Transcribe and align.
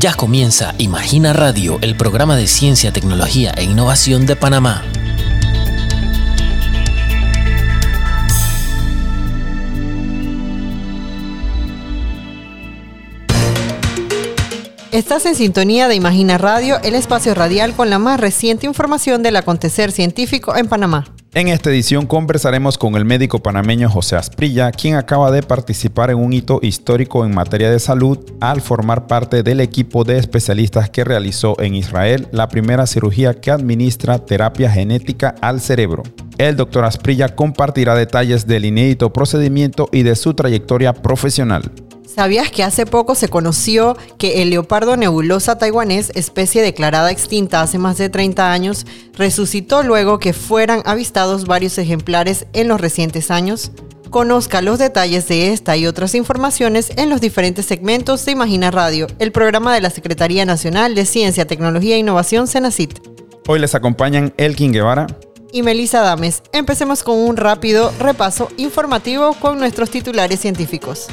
Ya 0.00 0.14
comienza 0.14 0.76
Imagina 0.78 1.32
Radio, 1.32 1.78
el 1.82 1.96
programa 1.96 2.36
de 2.36 2.46
ciencia, 2.46 2.92
tecnología 2.92 3.52
e 3.56 3.64
innovación 3.64 4.26
de 4.26 4.36
Panamá. 4.36 4.84
Estás 14.92 15.26
en 15.26 15.34
sintonía 15.34 15.88
de 15.88 15.96
Imagina 15.96 16.38
Radio, 16.38 16.78
el 16.84 16.94
espacio 16.94 17.34
radial 17.34 17.74
con 17.74 17.90
la 17.90 17.98
más 17.98 18.20
reciente 18.20 18.66
información 18.66 19.24
del 19.24 19.34
acontecer 19.34 19.90
científico 19.90 20.54
en 20.54 20.68
Panamá. 20.68 21.12
En 21.38 21.46
esta 21.46 21.70
edición 21.70 22.04
conversaremos 22.06 22.78
con 22.78 22.96
el 22.96 23.04
médico 23.04 23.38
panameño 23.38 23.88
José 23.88 24.16
Asprilla, 24.16 24.72
quien 24.72 24.96
acaba 24.96 25.30
de 25.30 25.44
participar 25.44 26.10
en 26.10 26.16
un 26.16 26.32
hito 26.32 26.58
histórico 26.62 27.24
en 27.24 27.32
materia 27.32 27.70
de 27.70 27.78
salud 27.78 28.18
al 28.40 28.60
formar 28.60 29.06
parte 29.06 29.44
del 29.44 29.60
equipo 29.60 30.02
de 30.02 30.18
especialistas 30.18 30.90
que 30.90 31.04
realizó 31.04 31.54
en 31.60 31.76
Israel 31.76 32.26
la 32.32 32.48
primera 32.48 32.88
cirugía 32.88 33.34
que 33.34 33.52
administra 33.52 34.18
terapia 34.18 34.68
genética 34.68 35.36
al 35.40 35.60
cerebro. 35.60 36.02
El 36.38 36.56
doctor 36.56 36.84
Asprilla 36.84 37.28
compartirá 37.28 37.94
detalles 37.94 38.48
del 38.48 38.64
inédito 38.64 39.12
procedimiento 39.12 39.88
y 39.92 40.02
de 40.02 40.16
su 40.16 40.34
trayectoria 40.34 40.92
profesional. 40.92 41.70
¿Sabías 42.14 42.50
que 42.50 42.64
hace 42.64 42.86
poco 42.86 43.14
se 43.14 43.28
conoció 43.28 43.94
que 44.16 44.40
el 44.40 44.48
leopardo 44.48 44.96
nebulosa 44.96 45.58
taiwanés, 45.58 46.10
especie 46.14 46.62
declarada 46.62 47.10
extinta 47.10 47.60
hace 47.60 47.76
más 47.76 47.98
de 47.98 48.08
30 48.08 48.50
años, 48.50 48.86
resucitó 49.12 49.82
luego 49.82 50.18
que 50.18 50.32
fueran 50.32 50.80
avistados 50.86 51.44
varios 51.44 51.76
ejemplares 51.76 52.46
en 52.54 52.66
los 52.68 52.80
recientes 52.80 53.30
años? 53.30 53.72
Conozca 54.08 54.62
los 54.62 54.78
detalles 54.78 55.28
de 55.28 55.52
esta 55.52 55.76
y 55.76 55.86
otras 55.86 56.14
informaciones 56.14 56.92
en 56.96 57.10
los 57.10 57.20
diferentes 57.20 57.66
segmentos 57.66 58.24
de 58.24 58.32
Imagina 58.32 58.70
Radio, 58.70 59.06
el 59.18 59.30
programa 59.30 59.74
de 59.74 59.82
la 59.82 59.90
Secretaría 59.90 60.46
Nacional 60.46 60.94
de 60.94 61.04
Ciencia, 61.04 61.46
Tecnología 61.46 61.96
e 61.96 61.98
Innovación, 61.98 62.48
CENACIT. 62.48 63.00
Hoy 63.46 63.58
les 63.58 63.74
acompañan 63.74 64.32
Elkin 64.38 64.72
Guevara 64.72 65.06
y 65.52 65.62
Melissa 65.62 66.00
Dames. 66.00 66.42
Empecemos 66.52 67.02
con 67.02 67.18
un 67.18 67.36
rápido 67.36 67.92
repaso 67.98 68.48
informativo 68.56 69.34
con 69.34 69.58
nuestros 69.58 69.90
titulares 69.90 70.40
científicos. 70.40 71.08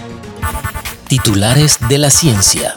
Titulares 1.08 1.78
de 1.88 2.00
la 2.00 2.10
ciencia. 2.10 2.74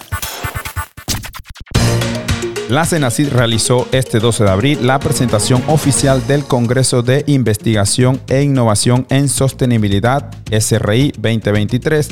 La 2.68 2.84
CENACID 2.84 3.30
realizó 3.30 3.88
este 3.90 4.20
12 4.20 4.44
de 4.44 4.50
abril 4.50 4.86
la 4.86 4.98
presentación 4.98 5.62
oficial 5.66 6.26
del 6.26 6.44
Congreso 6.44 7.02
de 7.02 7.24
Investigación 7.26 8.20
e 8.28 8.42
Innovación 8.42 9.06
en 9.08 9.30
Sostenibilidad 9.30 10.30
SRI 10.50 11.12
2023, 11.12 12.10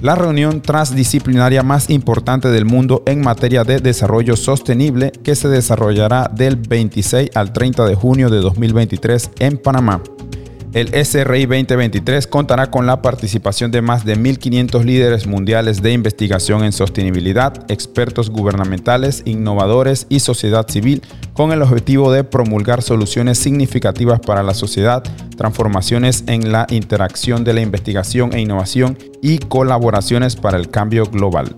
la 0.00 0.14
reunión 0.14 0.62
transdisciplinaria 0.62 1.62
más 1.62 1.90
importante 1.90 2.48
del 2.48 2.64
mundo 2.64 3.02
en 3.04 3.20
materia 3.20 3.62
de 3.62 3.80
desarrollo 3.80 4.36
sostenible 4.36 5.12
que 5.22 5.34
se 5.34 5.48
desarrollará 5.48 6.30
del 6.34 6.56
26 6.56 7.32
al 7.34 7.52
30 7.52 7.84
de 7.84 7.94
junio 7.96 8.30
de 8.30 8.38
2023 8.38 9.30
en 9.40 9.58
Panamá. 9.58 10.02
El 10.72 10.94
SRI 10.94 11.46
2023 11.46 12.28
contará 12.28 12.70
con 12.70 12.86
la 12.86 13.02
participación 13.02 13.72
de 13.72 13.82
más 13.82 14.04
de 14.04 14.16
1.500 14.16 14.84
líderes 14.84 15.26
mundiales 15.26 15.82
de 15.82 15.92
investigación 15.92 16.62
en 16.62 16.70
sostenibilidad, 16.70 17.68
expertos 17.68 18.30
gubernamentales, 18.30 19.22
innovadores 19.24 20.06
y 20.08 20.20
sociedad 20.20 20.68
civil, 20.68 21.02
con 21.32 21.50
el 21.50 21.62
objetivo 21.62 22.12
de 22.12 22.22
promulgar 22.22 22.82
soluciones 22.82 23.38
significativas 23.38 24.20
para 24.20 24.44
la 24.44 24.54
sociedad, 24.54 25.02
transformaciones 25.36 26.22
en 26.28 26.52
la 26.52 26.68
interacción 26.70 27.42
de 27.42 27.54
la 27.54 27.62
investigación 27.62 28.32
e 28.32 28.40
innovación 28.40 28.96
y 29.22 29.38
colaboraciones 29.38 30.36
para 30.36 30.56
el 30.56 30.70
cambio 30.70 31.04
global. 31.06 31.56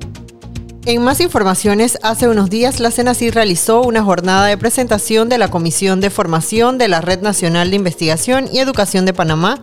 En 0.84 1.00
más 1.00 1.20
informaciones, 1.20 1.96
hace 2.02 2.26
unos 2.26 2.50
días 2.50 2.80
la 2.80 2.90
CENACID 2.90 3.34
realizó 3.34 3.82
una 3.82 4.02
jornada 4.02 4.46
de 4.46 4.58
presentación 4.58 5.28
de 5.28 5.38
la 5.38 5.46
Comisión 5.46 6.00
de 6.00 6.10
Formación 6.10 6.76
de 6.76 6.88
la 6.88 7.00
Red 7.00 7.20
Nacional 7.20 7.70
de 7.70 7.76
Investigación 7.76 8.48
y 8.52 8.58
Educación 8.58 9.06
de 9.06 9.12
Panamá. 9.12 9.62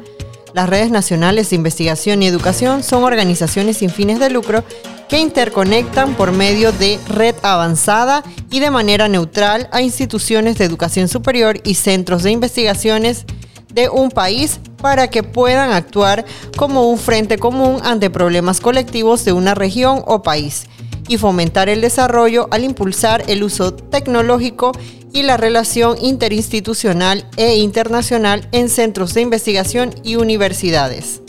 Las 0.53 0.69
redes 0.69 0.91
nacionales 0.91 1.49
de 1.49 1.57
investigación 1.57 2.23
y 2.23 2.27
educación 2.27 2.83
son 2.83 3.03
organizaciones 3.03 3.75
sin 3.77 3.89
fines 3.89 4.21
de 4.21 4.29
lucro 4.29 4.63
que 5.09 5.19
interconectan 5.19 6.13
por 6.13 6.31
medio 6.31 6.71
de 6.71 6.97
red 7.09 7.35
avanzada 7.41 8.23
y 8.49 8.61
de 8.61 8.71
manera 8.71 9.09
neutral 9.09 9.67
a 9.73 9.81
instituciones 9.81 10.57
de 10.57 10.63
educación 10.63 11.09
superior 11.09 11.59
y 11.65 11.75
centros 11.75 12.23
de 12.23 12.31
investigaciones 12.31 13.25
de 13.73 13.89
un 13.89 14.09
país 14.09 14.61
para 14.81 15.09
que 15.09 15.23
puedan 15.23 15.73
actuar 15.73 16.23
como 16.55 16.89
un 16.89 16.97
frente 16.97 17.37
común 17.37 17.81
ante 17.83 18.09
problemas 18.09 18.61
colectivos 18.61 19.25
de 19.25 19.33
una 19.33 19.53
región 19.53 20.01
o 20.07 20.23
país 20.23 20.65
y 21.09 21.17
fomentar 21.17 21.67
el 21.67 21.81
desarrollo 21.81 22.47
al 22.51 22.63
impulsar 22.63 23.25
el 23.27 23.43
uso 23.43 23.73
tecnológico 23.73 24.71
y 25.11 25.23
la 25.23 25.35
relación 25.35 25.97
interinstitucional 26.01 27.27
e 27.35 27.57
internacional 27.57 28.47
en 28.53 28.69
centros 28.69 29.13
de 29.13 29.21
investigación 29.21 29.93
y 30.03 30.15
universidades. 30.15 31.21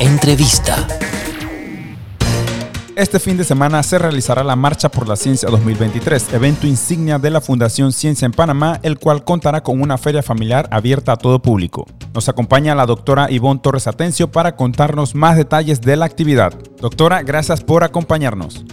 Entrevista. 0.00 0.86
Este 2.98 3.20
fin 3.20 3.36
de 3.36 3.44
semana 3.44 3.80
se 3.84 3.96
realizará 3.96 4.42
la 4.42 4.56
Marcha 4.56 4.88
por 4.88 5.06
la 5.06 5.14
Ciencia 5.14 5.48
2023, 5.48 6.34
evento 6.34 6.66
insignia 6.66 7.20
de 7.20 7.30
la 7.30 7.40
Fundación 7.40 7.92
Ciencia 7.92 8.26
en 8.26 8.32
Panamá, 8.32 8.80
el 8.82 8.98
cual 8.98 9.22
contará 9.22 9.62
con 9.62 9.80
una 9.80 9.98
feria 9.98 10.20
familiar 10.20 10.66
abierta 10.72 11.12
a 11.12 11.16
todo 11.16 11.40
público. 11.40 11.86
Nos 12.12 12.28
acompaña 12.28 12.74
la 12.74 12.86
doctora 12.86 13.30
Ivonne 13.30 13.60
Torres 13.62 13.86
Atencio 13.86 14.32
para 14.32 14.56
contarnos 14.56 15.14
más 15.14 15.36
detalles 15.36 15.80
de 15.80 15.94
la 15.94 16.06
actividad. 16.06 16.52
Doctora, 16.80 17.22
gracias 17.22 17.62
por 17.62 17.84
acompañarnos. 17.84 18.64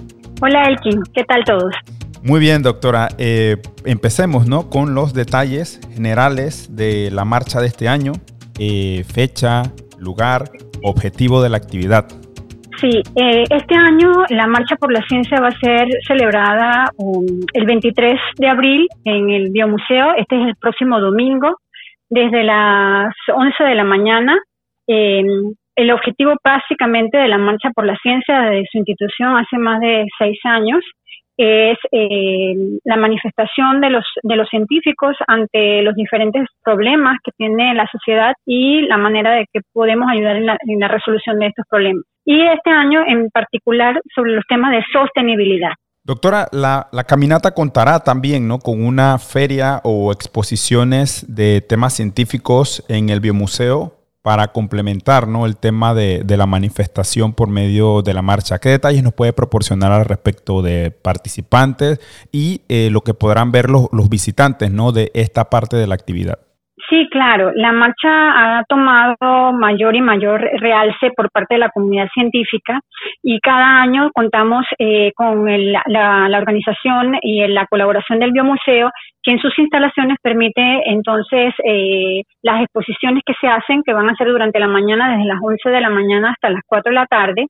Hola 0.41 0.63
Elkin, 0.69 1.03
¿qué 1.13 1.23
tal 1.23 1.43
todos? 1.43 1.75
Muy 2.23 2.39
bien, 2.39 2.63
doctora. 2.63 3.09
Eh, 3.19 3.61
empecemos 3.83 4.47
¿no? 4.47 4.71
con 4.71 4.95
los 4.95 5.13
detalles 5.13 5.79
generales 5.93 6.69
de 6.71 7.11
la 7.11 7.25
marcha 7.25 7.61
de 7.61 7.67
este 7.67 7.87
año, 7.87 8.13
eh, 8.57 9.05
fecha, 9.07 9.71
lugar, 9.99 10.49
objetivo 10.81 11.43
de 11.43 11.49
la 11.49 11.57
actividad. 11.57 12.07
Sí, 12.77 12.89
eh, 13.15 13.43
este 13.49 13.75
año 13.75 14.11
la 14.29 14.47
Marcha 14.47 14.75
por 14.75 14.91
la 14.91 15.01
Ciencia 15.07 15.39
va 15.39 15.47
a 15.47 15.59
ser 15.59 15.87
celebrada 16.05 16.91
um, 16.97 17.25
el 17.53 17.65
23 17.65 18.19
de 18.37 18.47
abril 18.47 18.87
en 19.05 19.29
el 19.29 19.49
Biomuseo. 19.51 20.13
Este 20.17 20.35
es 20.35 20.47
el 20.47 20.55
próximo 20.57 20.99
domingo, 20.99 21.57
desde 22.09 22.43
las 22.43 23.13
11 23.33 23.63
de 23.63 23.75
la 23.75 23.83
mañana. 23.85 24.37
Em, 24.87 25.53
el 25.75 25.91
objetivo 25.91 26.35
básicamente 26.43 27.17
de 27.17 27.29
la 27.29 27.37
Marcha 27.37 27.69
por 27.73 27.85
la 27.85 27.97
Ciencia 28.01 28.41
de 28.41 28.65
su 28.69 28.77
institución 28.77 29.37
hace 29.37 29.57
más 29.57 29.79
de 29.79 30.05
seis 30.17 30.37
años 30.43 30.83
es 31.37 31.77
eh, 31.91 32.53
la 32.83 32.95
manifestación 32.95 33.81
de 33.81 33.89
los, 33.89 34.05
de 34.23 34.35
los 34.35 34.47
científicos 34.49 35.15
ante 35.27 35.81
los 35.81 35.95
diferentes 35.95 36.47
problemas 36.63 37.17
que 37.23 37.31
tiene 37.37 37.73
la 37.73 37.87
sociedad 37.91 38.33
y 38.45 38.81
la 38.81 38.97
manera 38.97 39.33
de 39.33 39.45
que 39.51 39.61
podemos 39.73 40.07
ayudar 40.09 40.37
en 40.37 40.45
la, 40.45 40.57
en 40.67 40.79
la 40.79 40.87
resolución 40.87 41.39
de 41.39 41.47
estos 41.47 41.65
problemas. 41.69 42.03
Y 42.25 42.41
este 42.41 42.71
año 42.71 43.01
en 43.07 43.29
particular 43.29 44.01
sobre 44.13 44.31
los 44.31 44.43
temas 44.47 44.71
de 44.71 44.83
sostenibilidad. 44.91 45.71
Doctora, 46.03 46.47
la, 46.51 46.87
la, 46.91 47.03
caminata 47.03 47.51
contará 47.51 47.99
también 47.99 48.47
¿no? 48.47 48.59
con 48.59 48.85
una 48.85 49.17
feria 49.17 49.81
o 49.83 50.11
exposiciones 50.11 51.25
de 51.33 51.61
temas 51.61 51.95
científicos 51.95 52.85
en 52.89 53.09
el 53.09 53.21
Biomuseo 53.21 54.04
para 54.25 54.47
complementar 54.47 55.27
¿no? 55.27 55.45
el 55.45 55.55
tema 55.55 55.93
de, 55.93 56.25
la 56.27 56.47
manifestación 56.47 57.33
por 57.33 57.47
medio 57.47 58.01
de 58.01 58.15
la 58.15 58.23
marcha. 58.23 58.57
¿Qué 58.57 58.69
detalles 58.69 59.03
nos 59.03 59.13
puede 59.13 59.33
proporcionar 59.33 59.91
al 59.91 60.03
respecto 60.03 60.63
de 60.63 60.89
participantes 60.89 61.99
y 62.31 62.61
eh, 62.67 62.89
lo 62.89 63.01
que 63.01 63.13
podrán 63.13 63.51
ver 63.51 63.69
los, 63.69 63.85
los 63.91 64.09
visitantes 64.09 64.71
¿no? 64.71 64.91
de 64.91 65.11
esta 65.13 65.51
parte 65.51 65.77
de 65.77 65.85
la 65.85 65.93
actividad? 65.93 66.39
Sí, 66.89 67.07
claro. 67.09 67.51
La 67.55 67.71
marcha 67.71 68.09
ha 68.59 68.63
tomado 68.65 69.53
mayor 69.53 69.95
y 69.95 70.01
mayor 70.01 70.41
realce 70.59 71.09
por 71.15 71.31
parte 71.31 71.55
de 71.55 71.59
la 71.59 71.69
comunidad 71.69 72.09
científica 72.13 72.81
y 73.23 73.39
cada 73.39 73.81
año 73.81 74.11
contamos 74.13 74.65
eh, 74.77 75.13
con 75.15 75.47
el, 75.47 75.71
la, 75.71 76.27
la, 76.27 76.37
organización 76.37 77.17
y 77.21 77.47
la 77.47 77.65
colaboración 77.67 78.19
del 78.19 78.33
Biomuseo, 78.33 78.91
que 79.23 79.31
en 79.31 79.39
sus 79.39 79.57
instalaciones 79.57 80.17
permite 80.21 80.61
entonces 80.85 81.53
eh, 81.63 82.23
las 82.43 82.61
exposiciones 82.61 83.23
que 83.25 83.33
se 83.39 83.47
hacen, 83.47 83.81
que 83.83 83.93
van 83.93 84.09
a 84.09 84.15
ser 84.15 84.27
durante 84.27 84.59
la 84.59 84.67
mañana, 84.67 85.11
desde 85.11 85.29
las 85.29 85.39
11 85.41 85.69
de 85.69 85.81
la 85.81 85.89
mañana 85.89 86.31
hasta 86.31 86.49
las 86.49 86.61
4 86.67 86.89
de 86.89 86.95
la 86.95 87.05
tarde. 87.05 87.47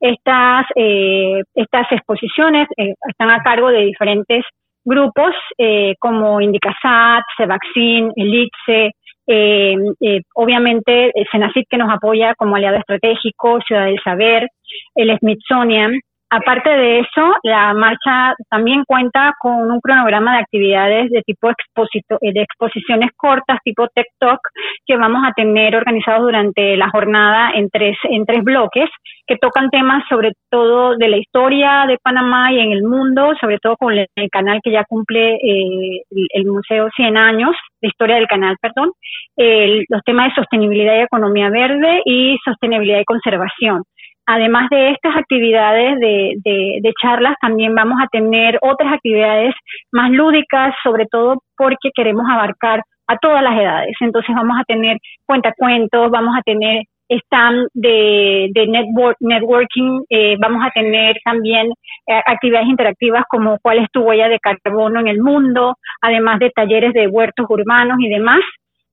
Estas, 0.00 0.66
eh, 0.76 1.42
estas 1.54 1.92
exposiciones 1.92 2.66
eh, 2.78 2.94
están 3.06 3.30
a 3.30 3.42
cargo 3.42 3.68
de 3.68 3.84
diferentes 3.84 4.44
grupos 4.84 5.34
eh, 5.58 5.94
como 5.98 6.40
Indicasat, 6.40 7.22
Cevaccin, 7.36 8.10
Elixir, 8.16 8.92
eh, 9.26 9.76
eh, 10.00 10.20
obviamente 10.34 11.12
el 11.14 11.26
Senacit 11.30 11.66
que 11.68 11.78
nos 11.78 11.90
apoya 11.92 12.34
como 12.34 12.56
aliado 12.56 12.76
estratégico, 12.78 13.60
Ciudad 13.60 13.86
del 13.86 14.00
Saber, 14.02 14.48
el 14.94 15.16
Smithsonian, 15.18 16.00
Aparte 16.34 16.70
de 16.70 17.00
eso, 17.00 17.34
la 17.42 17.74
marcha 17.74 18.34
también 18.48 18.84
cuenta 18.86 19.34
con 19.38 19.70
un 19.70 19.80
cronograma 19.82 20.32
de 20.32 20.38
actividades 20.40 21.10
de 21.10 21.20
tipo 21.20 21.50
exposito, 21.50 22.16
de 22.22 22.40
exposiciones 22.40 23.10
cortas, 23.18 23.58
tipo 23.62 23.86
Tech 23.88 24.06
Talk, 24.18 24.40
que 24.86 24.96
vamos 24.96 25.24
a 25.26 25.34
tener 25.34 25.76
organizados 25.76 26.22
durante 26.22 26.74
la 26.78 26.88
jornada 26.88 27.50
en 27.54 27.68
tres, 27.68 27.98
en 28.04 28.24
tres 28.24 28.42
bloques, 28.44 28.88
que 29.26 29.36
tocan 29.36 29.68
temas 29.68 30.04
sobre 30.08 30.32
todo 30.50 30.96
de 30.96 31.10
la 31.10 31.18
historia 31.18 31.84
de 31.86 31.98
Panamá 32.02 32.50
y 32.50 32.60
en 32.60 32.72
el 32.72 32.82
mundo, 32.82 33.34
sobre 33.38 33.58
todo 33.58 33.76
con 33.76 33.92
el, 33.92 34.08
canal 34.30 34.60
que 34.64 34.70
ya 34.70 34.84
cumple 34.84 35.34
eh, 35.34 36.02
el, 36.08 36.46
Museo 36.46 36.88
100 36.96 37.14
años, 37.14 37.54
la 37.82 37.88
historia 37.90 38.16
del 38.16 38.26
canal, 38.26 38.56
perdón, 38.58 38.92
los 39.36 40.00
temas 40.06 40.28
de 40.28 40.34
sostenibilidad 40.36 40.96
y 40.96 41.00
economía 41.00 41.50
verde 41.50 42.00
y 42.06 42.38
sostenibilidad 42.42 43.00
y 43.00 43.04
conservación. 43.04 43.82
Además 44.26 44.68
de 44.70 44.90
estas 44.90 45.16
actividades 45.16 45.98
de, 45.98 46.34
de, 46.44 46.92
charlas, 47.02 47.34
también 47.40 47.74
vamos 47.74 47.98
a 48.00 48.06
tener 48.08 48.58
otras 48.62 48.92
actividades 48.92 49.54
más 49.90 50.10
lúdicas, 50.10 50.74
sobre 50.82 51.06
todo 51.06 51.42
porque 51.56 51.90
queremos 51.94 52.24
abarcar 52.30 52.82
a 53.08 53.16
todas 53.18 53.42
las 53.42 53.58
edades. 53.58 53.96
Entonces 54.00 54.34
vamos 54.34 54.56
a 54.60 54.64
tener 54.64 54.98
cuentacuentos, 55.26 56.10
vamos 56.10 56.36
a 56.36 56.42
tener 56.42 56.84
stand 57.08 57.68
de, 57.74 58.48
de 58.54 58.66
network, 58.66 59.16
networking, 59.20 60.02
eh, 60.08 60.36
vamos 60.40 60.64
a 60.64 60.70
tener 60.70 61.16
también 61.24 61.66
eh, 62.06 62.22
actividades 62.24 62.68
interactivas 62.68 63.24
como 63.28 63.58
cuál 63.60 63.78
es 63.78 63.88
tu 63.92 64.02
huella 64.02 64.28
de 64.28 64.38
carbono 64.38 65.00
en 65.00 65.08
el 65.08 65.20
mundo, 65.20 65.76
además 66.00 66.38
de 66.38 66.50
talleres 66.50 66.92
de 66.94 67.08
huertos 67.08 67.46
urbanos 67.48 67.98
y 68.00 68.08
demás 68.08 68.40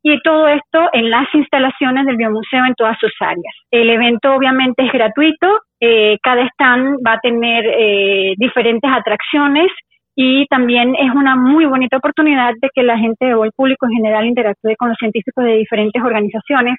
y 0.03 0.19
todo 0.21 0.47
esto 0.47 0.89
en 0.93 1.09
las 1.09 1.27
instalaciones 1.33 2.05
del 2.05 2.17
biomuseo 2.17 2.65
en 2.65 2.73
todas 2.75 2.97
sus 2.99 3.11
áreas. 3.19 3.55
El 3.71 3.89
evento 3.89 4.33
obviamente 4.33 4.85
es 4.85 4.91
gratuito, 4.91 5.59
eh, 5.79 6.17
cada 6.23 6.43
stand 6.53 6.99
va 7.05 7.13
a 7.13 7.19
tener 7.19 7.65
eh, 7.65 8.33
diferentes 8.37 8.89
atracciones 8.89 9.67
y 10.15 10.45
también 10.47 10.95
es 10.95 11.11
una 11.13 11.35
muy 11.35 11.65
bonita 11.65 11.97
oportunidad 11.97 12.53
de 12.61 12.69
que 12.73 12.83
la 12.83 12.97
gente 12.97 13.33
o 13.33 13.45
el 13.45 13.51
público 13.55 13.85
en 13.85 13.93
general 13.93 14.25
interactúe 14.25 14.75
con 14.77 14.89
los 14.89 14.97
científicos 14.97 15.43
de 15.43 15.53
diferentes 15.53 16.01
organizaciones 16.01 16.75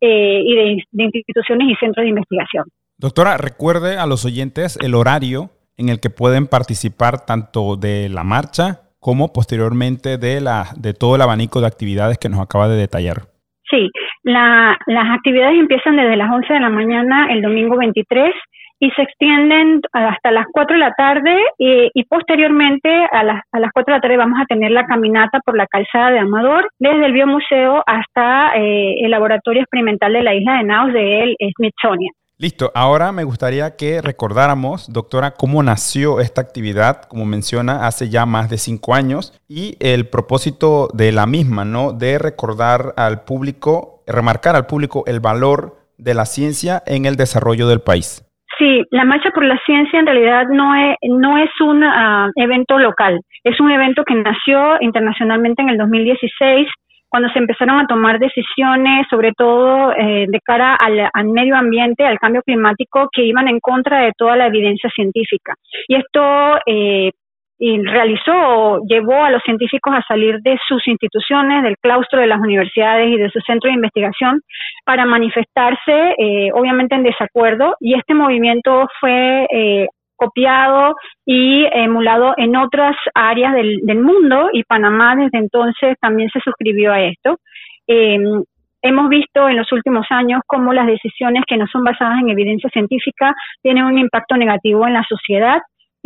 eh, 0.00 0.40
y 0.44 0.54
de, 0.54 0.82
de 0.92 1.04
instituciones 1.04 1.68
y 1.68 1.74
centros 1.76 2.04
de 2.04 2.10
investigación. 2.10 2.64
Doctora, 2.98 3.36
recuerde 3.36 3.98
a 3.98 4.06
los 4.06 4.24
oyentes 4.24 4.78
el 4.82 4.94
horario 4.94 5.50
en 5.76 5.88
el 5.88 6.00
que 6.00 6.10
pueden 6.10 6.46
participar 6.46 7.24
tanto 7.24 7.76
de 7.76 8.08
la 8.08 8.24
marcha 8.24 8.87
como 9.00 9.32
posteriormente 9.32 10.18
de, 10.18 10.40
la, 10.40 10.66
de 10.76 10.94
todo 10.94 11.16
el 11.16 11.22
abanico 11.22 11.60
de 11.60 11.66
actividades 11.66 12.18
que 12.18 12.28
nos 12.28 12.40
acaba 12.40 12.68
de 12.68 12.76
detallar. 12.76 13.22
Sí, 13.70 13.90
las 14.22 14.78
actividades 15.10 15.58
empiezan 15.58 15.96
desde 15.96 16.16
las 16.16 16.30
11 16.30 16.52
de 16.52 16.60
la 16.60 16.70
mañana 16.70 17.26
el 17.30 17.42
domingo 17.42 17.76
23 17.76 18.32
y 18.80 18.90
se 18.92 19.02
extienden 19.02 19.80
hasta 19.92 20.30
las 20.30 20.46
4 20.52 20.74
de 20.74 20.80
la 20.80 20.92
tarde 20.92 21.36
y, 21.58 22.04
posteriormente 22.04 22.88
a 23.10 23.24
las, 23.24 23.42
a 23.52 23.58
las 23.58 23.72
4 23.72 23.92
de 23.92 23.98
la 23.98 24.00
tarde 24.00 24.16
vamos 24.16 24.40
a 24.40 24.46
tener 24.46 24.70
la 24.70 24.86
caminata 24.86 25.40
por 25.44 25.56
la 25.56 25.66
calzada 25.66 26.10
de 26.10 26.20
Amador 26.20 26.70
desde 26.78 27.06
el 27.06 27.12
Biomuseo 27.12 27.82
hasta 27.86 28.56
eh, 28.56 29.04
el 29.04 29.10
Laboratorio 29.10 29.62
Experimental 29.62 30.12
de 30.12 30.22
la 30.22 30.34
Isla 30.34 30.58
de 30.58 30.64
Naos 30.64 30.92
de 30.92 31.36
Smithsonian. 31.56 32.14
Listo, 32.40 32.70
ahora 32.76 33.10
me 33.10 33.24
gustaría 33.24 33.74
que 33.76 34.00
recordáramos, 34.00 34.92
doctora, 34.92 35.32
cómo 35.32 35.60
nació 35.64 36.20
esta 36.20 36.40
actividad, 36.40 37.02
como 37.08 37.24
menciona, 37.24 37.84
hace 37.88 38.10
ya 38.10 38.26
más 38.26 38.48
de 38.48 38.58
cinco 38.58 38.94
años, 38.94 39.34
y 39.48 39.74
el 39.80 40.08
propósito 40.08 40.86
de 40.94 41.10
la 41.10 41.26
misma, 41.26 41.64
¿no? 41.64 41.92
De 41.92 42.16
recordar 42.16 42.94
al 42.96 43.24
público, 43.24 44.04
remarcar 44.06 44.54
al 44.54 44.66
público 44.66 45.02
el 45.08 45.18
valor 45.18 45.78
de 45.98 46.14
la 46.14 46.26
ciencia 46.26 46.80
en 46.86 47.06
el 47.06 47.16
desarrollo 47.16 47.66
del 47.66 47.80
país. 47.80 48.24
Sí, 48.56 48.84
la 48.92 49.04
Marcha 49.04 49.30
por 49.34 49.44
la 49.44 49.58
Ciencia 49.66 49.98
en 49.98 50.06
realidad 50.06 50.44
no 50.48 50.76
es, 50.76 50.96
no 51.08 51.38
es 51.38 51.50
un 51.60 51.82
ah, 51.82 52.30
evento 52.36 52.78
local, 52.78 53.20
es 53.42 53.58
un 53.58 53.72
evento 53.72 54.04
que 54.04 54.14
nació 54.14 54.80
internacionalmente 54.80 55.62
en 55.62 55.70
el 55.70 55.76
2016 55.76 56.68
cuando 57.08 57.28
se 57.30 57.38
empezaron 57.38 57.78
a 57.78 57.86
tomar 57.86 58.18
decisiones, 58.18 59.06
sobre 59.10 59.32
todo 59.32 59.92
eh, 59.92 60.26
de 60.28 60.40
cara 60.40 60.76
al, 60.76 61.28
medio 61.28 61.56
ambiente, 61.56 62.04
al 62.04 62.18
cambio 62.18 62.42
climático, 62.42 63.08
que 63.12 63.24
iban 63.24 63.48
en 63.48 63.60
contra 63.60 64.00
de 64.00 64.12
toda 64.16 64.36
la 64.36 64.46
evidencia 64.46 64.90
científica. 64.90 65.54
Y 65.88 65.96
esto 65.96 66.58
eh, 66.66 67.10
realizó, 67.58 68.80
llevó 68.86 69.24
a 69.24 69.30
los 69.30 69.42
científicos 69.42 69.92
a 69.94 70.02
salir 70.06 70.38
de 70.42 70.56
sus 70.68 70.86
instituciones, 70.86 71.62
del 71.62 71.76
claustro 71.78 72.20
de 72.20 72.28
las 72.28 72.40
universidades 72.40 73.08
y 73.08 73.16
de 73.16 73.30
su 73.30 73.40
centro 73.40 73.68
de 73.68 73.74
investigación 73.74 74.40
para 74.84 75.04
manifestarse, 75.04 76.14
eh, 76.18 76.50
obviamente 76.54 76.94
en 76.94 77.02
desacuerdo. 77.02 77.74
Y 77.80 77.94
este 77.94 78.14
movimiento 78.14 78.86
fue 79.00 79.46
eh, 79.50 79.86
copiado 80.18 80.94
y 81.24 81.64
emulado 81.72 82.34
en 82.36 82.56
otras 82.56 82.94
áreas 83.14 83.54
del, 83.54 83.98
mundo 83.98 84.50
y 84.52 84.64
Panamá 84.64 85.16
desde 85.16 85.38
entonces 85.38 85.96
también 86.00 86.28
se 86.30 86.40
suscribió 86.40 86.92
a 86.92 87.00
esto. 87.00 87.38
Em, 87.86 88.42
hemos 88.82 89.08
visto 89.08 89.48
en 89.48 89.56
los 89.56 89.72
últimos 89.72 90.06
años 90.10 90.40
cómo 90.46 90.72
las 90.72 90.86
decisiones 90.86 91.44
que 91.46 91.56
no 91.56 91.66
son 91.68 91.84
basadas 91.84 92.20
en 92.20 92.30
evidencia 92.30 92.68
científica 92.70 93.32
tienen 93.62 93.84
un 93.84 93.98
impacto 93.98 94.36
negativo 94.36 94.86
en 94.86 94.94
la 94.94 95.04
sociedad 95.08 95.58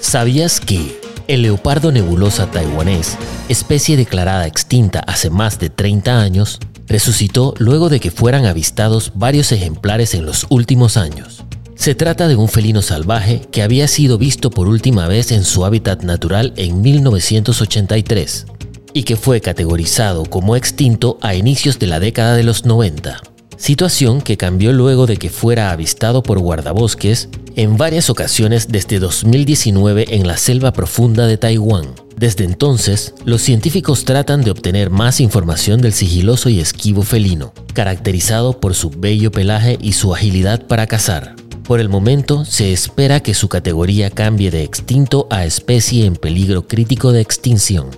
¿Sabías 0.00 0.58
que 0.58 1.00
el 1.28 1.42
leopardo 1.42 1.92
nebulosa 1.92 2.50
taiwanés, 2.50 3.16
especie 3.48 3.96
declarada 3.96 4.48
extinta 4.48 4.98
hace 5.06 5.30
más 5.30 5.60
de 5.60 5.70
30 5.70 6.18
años, 6.18 6.58
resucitó 6.88 7.54
luego 7.58 7.90
de 7.90 8.00
que 8.00 8.10
fueran 8.10 8.44
avistados 8.44 9.12
varios 9.14 9.52
ejemplares 9.52 10.14
en 10.14 10.26
los 10.26 10.46
últimos 10.50 10.96
años? 10.96 11.44
Se 11.78 11.94
trata 11.94 12.26
de 12.26 12.34
un 12.34 12.48
felino 12.48 12.82
salvaje 12.82 13.40
que 13.52 13.62
había 13.62 13.86
sido 13.86 14.18
visto 14.18 14.50
por 14.50 14.66
última 14.66 15.06
vez 15.06 15.30
en 15.30 15.44
su 15.44 15.64
hábitat 15.64 16.02
natural 16.02 16.52
en 16.56 16.82
1983 16.82 18.46
y 18.92 19.04
que 19.04 19.14
fue 19.14 19.40
categorizado 19.40 20.24
como 20.24 20.56
extinto 20.56 21.18
a 21.22 21.36
inicios 21.36 21.78
de 21.78 21.86
la 21.86 22.00
década 22.00 22.34
de 22.34 22.42
los 22.42 22.64
90. 22.64 23.22
situación 23.56 24.22
que 24.22 24.36
cambió 24.36 24.72
luego 24.72 25.06
de 25.06 25.18
que 25.18 25.30
fuera 25.30 25.70
avistado 25.70 26.24
por 26.24 26.40
guardabosques 26.40 27.28
en 27.54 27.76
varias 27.76 28.10
ocasiones 28.10 28.66
desde 28.68 28.98
2019 28.98 30.16
en 30.16 30.26
la 30.26 30.36
selva 30.36 30.72
profunda 30.72 31.28
de 31.28 31.38
Taiwán. 31.38 31.94
Desde 32.16 32.44
entonces, 32.44 33.14
los 33.24 33.40
científicos 33.40 34.04
tratan 34.04 34.42
de 34.42 34.50
obtener 34.50 34.90
más 34.90 35.20
información 35.20 35.80
del 35.80 35.92
sigiloso 35.92 36.48
y 36.48 36.58
esquivo 36.58 37.02
felino, 37.02 37.52
caracterizado 37.72 38.58
por 38.58 38.74
su 38.74 38.90
bello 38.90 39.30
pelaje 39.30 39.78
y 39.80 39.92
su 39.92 40.12
agilidad 40.12 40.66
para 40.66 40.88
cazar. 40.88 41.36
Por 41.68 41.80
el 41.80 41.90
momento, 41.90 42.46
se 42.46 42.72
espera 42.72 43.20
que 43.20 43.34
su 43.34 43.50
categoría 43.50 44.08
cambie 44.08 44.50
de 44.50 44.62
extinto 44.62 45.26
a 45.28 45.44
especie 45.44 46.06
en 46.06 46.16
peligro 46.16 46.66
crítico 46.66 47.12
de 47.12 47.20
extinción. 47.20 47.90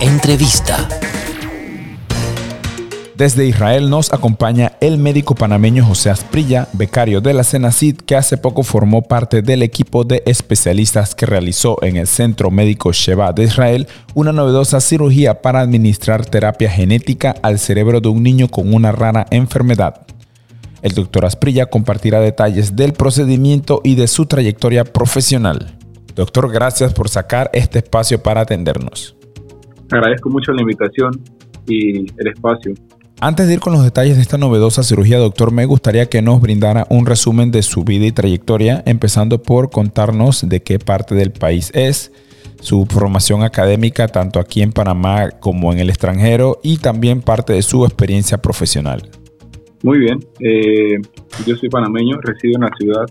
Entrevista. 0.00 0.88
Desde 3.18 3.44
Israel 3.44 3.90
nos 3.90 4.14
acompaña 4.14 4.72
el 4.80 4.96
médico 4.96 5.34
panameño 5.34 5.84
José 5.84 6.08
Asprilla, 6.08 6.68
becario 6.72 7.20
de 7.20 7.34
la 7.34 7.44
Senacid, 7.44 7.96
que 7.98 8.16
hace 8.16 8.38
poco 8.38 8.62
formó 8.62 9.02
parte 9.02 9.42
del 9.42 9.62
equipo 9.62 10.02
de 10.02 10.22
especialistas 10.24 11.14
que 11.14 11.26
realizó 11.26 11.76
en 11.82 11.98
el 11.98 12.06
Centro 12.06 12.50
Médico 12.50 12.92
Sheba 12.92 13.34
de 13.34 13.44
Israel 13.44 13.88
una 14.14 14.32
novedosa 14.32 14.80
cirugía 14.80 15.42
para 15.42 15.60
administrar 15.60 16.24
terapia 16.24 16.70
genética 16.70 17.36
al 17.42 17.58
cerebro 17.58 18.00
de 18.00 18.08
un 18.08 18.22
niño 18.22 18.48
con 18.48 18.72
una 18.72 18.90
rara 18.90 19.26
enfermedad. 19.30 20.06
El 20.82 20.92
doctor 20.92 21.24
Asprilla 21.24 21.66
compartirá 21.66 22.20
detalles 22.20 22.74
del 22.74 22.92
procedimiento 22.92 23.80
y 23.84 23.94
de 23.94 24.08
su 24.08 24.26
trayectoria 24.26 24.84
profesional. 24.84 25.78
Doctor, 26.16 26.52
gracias 26.52 26.92
por 26.92 27.08
sacar 27.08 27.48
este 27.52 27.78
espacio 27.78 28.22
para 28.22 28.42
atendernos. 28.42 29.16
Agradezco 29.90 30.28
mucho 30.28 30.52
la 30.52 30.62
invitación 30.62 31.22
y 31.66 32.00
el 32.00 32.26
espacio. 32.26 32.74
Antes 33.20 33.46
de 33.46 33.54
ir 33.54 33.60
con 33.60 33.72
los 33.72 33.84
detalles 33.84 34.16
de 34.16 34.22
esta 34.22 34.36
novedosa 34.36 34.82
cirugía, 34.82 35.18
doctor, 35.18 35.52
me 35.52 35.64
gustaría 35.64 36.06
que 36.06 36.20
nos 36.22 36.40
brindara 36.40 36.88
un 36.90 37.06
resumen 37.06 37.52
de 37.52 37.62
su 37.62 37.84
vida 37.84 38.04
y 38.04 38.10
trayectoria, 38.10 38.82
empezando 38.84 39.40
por 39.40 39.70
contarnos 39.70 40.48
de 40.48 40.60
qué 40.64 40.80
parte 40.80 41.14
del 41.14 41.30
país 41.30 41.70
es, 41.72 42.10
su 42.60 42.84
formación 42.86 43.44
académica 43.44 44.08
tanto 44.08 44.40
aquí 44.40 44.62
en 44.62 44.72
Panamá 44.72 45.30
como 45.30 45.72
en 45.72 45.78
el 45.78 45.90
extranjero 45.90 46.58
y 46.64 46.78
también 46.78 47.22
parte 47.22 47.52
de 47.52 47.62
su 47.62 47.84
experiencia 47.84 48.38
profesional. 48.38 49.08
Muy 49.84 49.98
bien, 49.98 50.20
eh, 50.38 50.96
yo 51.44 51.56
soy 51.56 51.68
panameño, 51.68 52.20
resido 52.20 52.54
en 52.54 52.60
la 52.60 52.70
ciudad, 52.78 53.04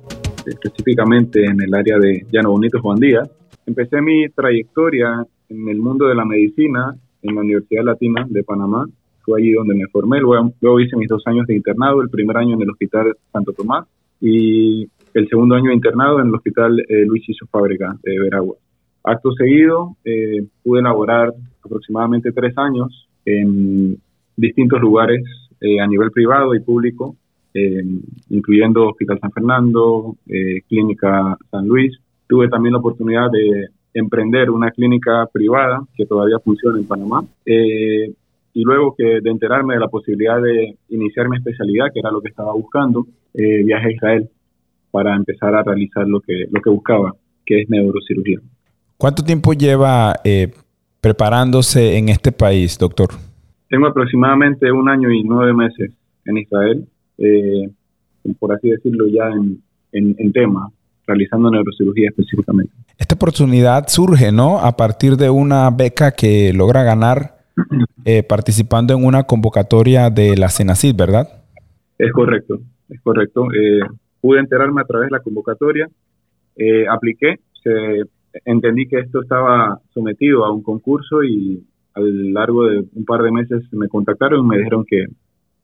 específicamente 0.45 1.43
en 1.43 1.61
el 1.61 1.73
área 1.73 1.99
de 1.99 2.25
Llano 2.31 2.51
Bonito, 2.51 2.79
Juan 2.79 2.97
Díaz. 2.97 3.29
Empecé 3.65 4.01
mi 4.01 4.29
trayectoria 4.29 5.25
en 5.49 5.67
el 5.67 5.79
mundo 5.79 6.07
de 6.07 6.15
la 6.15 6.23
medicina 6.23 6.95
en 7.23 7.35
la 7.35 7.41
Universidad 7.41 7.83
Latina 7.83 8.25
de 8.29 8.41
Panamá. 8.43 8.87
Fue 9.25 9.41
allí 9.41 9.51
donde 9.51 9.75
me 9.75 9.85
formé. 9.87 10.21
Luego, 10.21 10.79
hice 10.79 10.95
mis 10.95 11.09
dos 11.09 11.21
años 11.25 11.45
de 11.45 11.55
internado, 11.57 12.01
el 12.01 12.09
primer 12.09 12.37
año 12.37 12.55
en 12.55 12.61
el 12.61 12.69
Hospital 12.69 13.17
Santo 13.33 13.51
Tomás 13.51 13.85
y 14.21 14.87
el 15.13 15.27
segundo 15.27 15.55
año 15.55 15.71
de 15.71 15.75
internado 15.75 16.21
en 16.21 16.27
el 16.27 16.35
Hospital 16.35 16.79
eh, 16.87 17.05
Luis 17.05 17.27
Iso 17.27 17.47
Fábrica 17.47 17.97
de 18.01 18.17
Veragua. 18.17 18.55
Acto 19.03 19.33
seguido, 19.33 19.97
eh, 20.05 20.45
pude 20.63 20.81
laborar 20.81 21.33
aproximadamente 21.65 22.31
tres 22.31 22.57
años 22.57 23.09
en 23.25 23.97
distintos 24.37 24.79
lugares 24.79 25.21
eh, 25.63 25.79
a 25.79 25.85
nivel 25.85 26.09
privado 26.09 26.55
y 26.55 26.59
público, 26.59 27.15
eh, 27.53 27.83
incluyendo 28.29 28.89
Hospital 28.89 29.19
San 29.19 29.31
Fernando, 29.31 30.15
eh, 30.27 30.61
Clínica 30.67 31.37
San 31.51 31.67
Luis. 31.67 31.95
Tuve 32.27 32.49
también 32.49 32.73
la 32.73 32.79
oportunidad 32.79 33.29
de 33.29 33.67
emprender 33.93 34.49
una 34.49 34.71
clínica 34.71 35.27
privada 35.31 35.83
que 35.95 36.07
todavía 36.07 36.39
funciona 36.39 36.79
en 36.79 36.87
Panamá. 36.87 37.23
y 38.53 38.63
luego 38.63 38.93
que 38.97 39.21
de 39.21 39.29
enterarme 39.29 39.75
de 39.75 39.79
la 39.79 39.87
posibilidad 39.87 40.41
de 40.41 40.75
iniciar 40.89 41.29
mi 41.29 41.37
especialidad, 41.37 41.85
que 41.93 41.99
era 41.99 42.11
lo 42.11 42.21
que 42.21 42.29
estaba 42.29 42.53
buscando, 42.53 43.05
viajé 43.33 43.87
a 43.87 43.91
Israel 43.91 44.29
para 44.91 45.15
empezar 45.15 45.55
a 45.55 45.63
realizar 45.63 46.05
lo 46.05 46.19
que, 46.19 46.47
lo 46.51 46.59
que 46.59 46.69
buscaba, 46.69 47.13
que 47.45 47.61
es 47.61 47.69
neurocirugía. 47.69 48.39
¿Cuánto 48.97 49.23
tiempo 49.23 49.53
lleva 49.53 50.15
preparándose 50.99 51.97
en 51.97 52.09
este 52.09 52.31
país, 52.33 52.77
doctor? 52.77 53.09
Tengo 53.71 53.87
aproximadamente 53.87 54.69
un 54.69 54.89
año 54.89 55.09
y 55.09 55.23
nueve 55.23 55.53
meses 55.53 55.91
en 56.25 56.37
Israel, 56.37 56.85
eh, 57.17 57.69
por 58.37 58.53
así 58.53 58.69
decirlo, 58.69 59.07
ya 59.07 59.29
en, 59.93 60.33
tema, 60.33 60.69
realizando 61.07 61.49
neurocirugía 61.49 62.09
específicamente. 62.09 62.73
Esta 62.97 63.15
oportunidad 63.15 63.87
surge, 63.87 64.33
¿no? 64.33 64.59
A 64.59 64.75
partir 64.75 65.15
de 65.15 65.29
una 65.29 65.69
beca 65.69 66.11
que 66.11 66.51
logra 66.51 66.83
ganar 66.83 67.37
eh, 68.03 68.23
participando 68.23 68.93
en 68.93 69.05
una 69.05 69.23
convocatoria 69.23 70.09
de 70.09 70.35
la 70.35 70.49
Senacid, 70.49 70.93
¿verdad? 70.93 71.29
Es 71.97 72.11
correcto, 72.11 72.59
es 72.89 72.99
correcto. 72.99 73.45
Eh, 73.53 73.79
pude 74.19 74.41
enterarme 74.41 74.81
a 74.81 74.85
través 74.85 75.07
de 75.07 75.17
la 75.17 75.23
convocatoria, 75.23 75.87
apliqué, 76.89 77.39
entendí 78.43 78.85
que 78.85 78.99
esto 78.99 79.21
estaba 79.21 79.79
sometido 79.93 80.43
a 80.43 80.51
un 80.51 80.61
concurso 80.61 81.23
y 81.23 81.63
a 81.93 82.00
lo 82.00 82.07
largo 82.31 82.65
de 82.65 82.83
un 82.93 83.05
par 83.05 83.21
de 83.21 83.31
meses 83.31 83.63
me 83.71 83.88
contactaron 83.88 84.45
y 84.45 84.48
me 84.48 84.57
dijeron 84.57 84.86
que, 84.88 85.05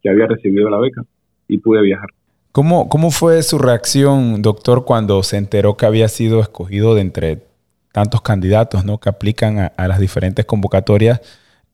había 0.10 0.26
recibido 0.26 0.70
la 0.70 0.80
beca 0.80 1.02
y 1.50 1.58
pude 1.58 1.82
viajar. 1.82 2.08
¿Cómo, 2.54 2.88
¿Cómo 2.88 3.12
fue 3.12 3.44
su 3.44 3.58
reacción, 3.58 4.42
doctor, 4.42 4.86
cuando 4.86 5.22
se 5.22 5.36
enteró 5.36 5.76
que 5.76 5.86
había 5.86 6.08
sido 6.08 6.40
escogido 6.40 6.96
de 6.96 7.02
entre 7.02 7.42
tantos 7.92 8.22
candidatos 8.22 8.86
¿no? 8.86 9.00
que 9.00 9.10
aplican 9.10 9.58
a, 9.76 9.88
las 9.90 10.00
diferentes 10.00 10.46
convocatorias, 10.46 11.20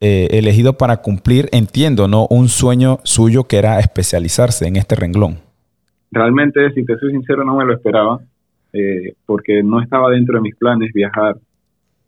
eh, 0.02 0.30
elegido 0.32 0.80
para 0.80 0.98
cumplir, 0.98 1.48
entiendo, 1.52 2.08
¿no? 2.08 2.26
un 2.32 2.48
sueño 2.48 2.98
suyo 3.04 3.44
que 3.44 3.58
era 3.58 3.78
especializarse 3.80 4.66
en 4.66 4.78
este 4.78 4.96
renglón? 4.96 5.38
Realmente, 6.10 6.72
si 6.72 6.84
te 6.86 6.98
soy 6.98 7.12
sincero, 7.12 7.44
no 7.44 7.56
me 7.56 7.66
lo 7.66 7.74
esperaba, 7.74 8.20
eh, 8.72 9.14
porque 9.26 9.62
no 9.62 9.80
estaba 9.80 10.10
dentro 10.10 10.36
de 10.36 10.42
mis 10.42 10.56
planes 10.56 10.92
viajar 10.94 11.36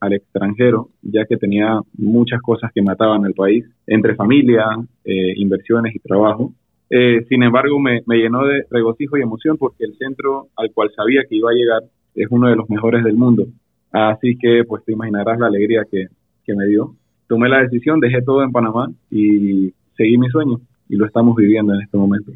al 0.06 0.14
extranjero, 0.14 0.90
ya 1.02 1.26
que 1.26 1.38
tenía 1.38 1.80
muchas 1.98 2.42
cosas 2.42 2.72
que 2.74 2.82
mataban 2.82 3.26
al 3.26 3.34
país, 3.34 3.66
entre 3.88 4.16
familia, 4.16 4.66
eh, 5.04 5.34
inversiones 5.38 5.96
y 5.96 6.00
trabajo. 6.00 6.54
Eh, 6.90 7.26
sin 7.28 7.44
embargo, 7.44 7.80
me, 7.80 8.02
llenó 8.08 8.46
de 8.46 8.64
regocijo 8.70 9.18
y 9.18 9.22
emoción 9.22 9.58
porque 9.58 9.86
el 9.86 9.98
centro 9.98 10.48
al 10.56 10.72
cual 10.72 10.92
sabía 10.96 11.24
que 11.28 11.36
iba 11.36 11.50
a 11.52 11.54
llegar 11.54 11.82
es 12.14 12.28
uno 12.30 12.48
de 12.48 12.56
los 12.56 12.70
mejores 12.70 13.04
del 13.04 13.16
mundo. 13.16 13.48
Así 13.92 14.38
que, 14.40 14.64
pues 14.68 14.84
te 14.86 14.94
imaginarás 14.94 15.40
la 15.40 15.48
alegría 15.48 15.84
que, 15.90 16.08
me 16.54 16.68
dio. 16.68 16.96
Tomé 17.28 17.50
la 17.50 17.62
decisión, 17.62 18.00
dejé 18.00 18.22
todo 18.22 18.44
en 18.44 18.52
Panamá 18.52 18.88
y 19.10 19.74
seguí 19.98 20.16
mi 20.16 20.30
sueño 20.30 20.60
y 20.88 20.96
lo 20.96 21.08
estamos 21.08 21.36
viviendo 21.36 21.74
en 21.74 21.82
este 21.82 21.98
momento. 21.98 22.32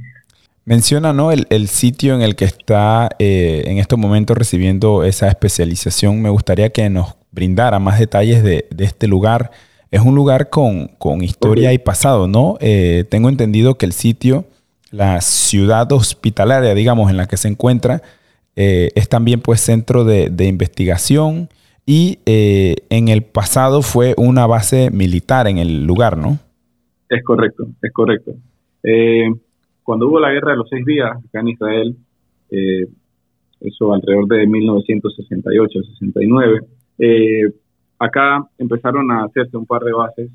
Menciona 0.65 1.13
¿no? 1.13 1.31
el, 1.31 1.67
sitio 1.67 2.15
en 2.15 2.21
el 2.21 2.35
que 2.35 2.45
está 2.45 3.09
eh, 3.19 3.63
en 3.65 3.77
estos 3.77 3.99
momentos 3.99 4.35
recibiendo 4.37 5.03
esa 5.03 5.27
especialización. 5.27 6.21
Me 6.21 6.29
gustaría 6.29 6.69
que 6.69 6.89
nos 6.89 7.18
brindara 7.39 7.79
más 7.79 7.97
detalles 7.97 8.43
de, 8.43 8.67
este 8.79 9.07
lugar. 9.07 9.51
Es 9.91 10.01
un 10.01 10.13
lugar 10.13 10.49
con, 10.49 10.89
historia 11.21 11.71
y 11.71 11.77
pasado, 11.77 12.27
¿no? 12.27 12.57
Eh, 12.59 13.05
tengo 13.09 13.29
entendido 13.29 13.75
que 13.75 13.85
el 13.85 13.93
sitio, 13.93 14.43
la 14.91 15.21
ciudad 15.21 15.89
hospitalaria, 15.93 16.73
digamos, 16.73 17.09
en 17.09 17.15
la 17.15 17.27
que 17.27 17.37
se 17.37 17.47
encuentra, 17.47 18.01
eh, 18.57 18.89
es 18.95 19.07
también 19.07 19.39
pues 19.39 19.61
centro 19.61 20.03
de, 20.03 20.45
investigación 20.45 21.47
y 21.85 22.19
eh, 22.25 22.75
en 22.89 23.07
el 23.07 23.23
pasado 23.23 23.81
fue 23.81 24.15
una 24.17 24.45
base 24.45 24.91
militar 24.91 25.47
en 25.47 25.59
el 25.59 25.85
lugar, 25.85 26.17
¿no? 26.17 26.39
Es 27.07 27.23
correcto, 27.23 27.67
es 27.81 27.93
correcto. 27.93 28.33
cuando 29.83 30.09
hubo 30.09 30.19
la 30.19 30.31
guerra 30.31 30.51
de 30.51 30.57
los 30.57 30.67
seis 30.69 30.85
días 30.85 31.09
acá 31.09 31.39
en 31.39 31.47
Israel, 31.47 31.95
eso 33.61 33.93
alrededor 33.93 34.27
de 34.27 34.45
1968-69, 34.45 36.65
eh, 36.99 37.51
acá 37.97 38.45
empezaron 38.57 39.09
a 39.11 39.23
hacerse 39.23 39.57
un 39.57 39.65
par 39.65 39.81
de 39.81 39.93
bases 39.93 40.31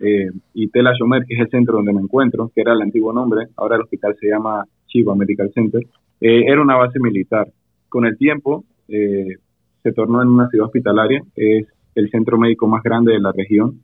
eh, 0.00 0.30
y 0.54 0.68
Tela 0.68 0.92
Shomer, 0.98 1.24
que 1.24 1.34
es 1.34 1.40
el 1.40 1.48
centro 1.48 1.76
donde 1.76 1.92
me 1.92 2.00
encuentro, 2.00 2.50
que 2.54 2.60
era 2.60 2.72
el 2.72 2.82
antiguo 2.82 3.12
nombre, 3.12 3.46
ahora 3.56 3.76
el 3.76 3.82
hospital 3.82 4.16
se 4.20 4.28
llama 4.28 4.64
Chiva 4.86 5.14
Medical 5.14 5.50
Center, 5.54 5.82
eh, 6.20 6.44
era 6.46 6.60
una 6.60 6.76
base 6.76 6.98
militar. 7.00 7.48
Con 7.88 8.04
el 8.04 8.18
tiempo 8.18 8.64
se 8.86 9.92
tornó 9.92 10.22
en 10.22 10.28
una 10.28 10.48
ciudad 10.48 10.66
hospitalaria, 10.66 11.22
es 11.36 11.66
el 11.94 12.10
centro 12.10 12.38
médico 12.38 12.66
más 12.66 12.82
grande 12.82 13.12
de 13.12 13.20
la 13.20 13.32
región 13.32 13.82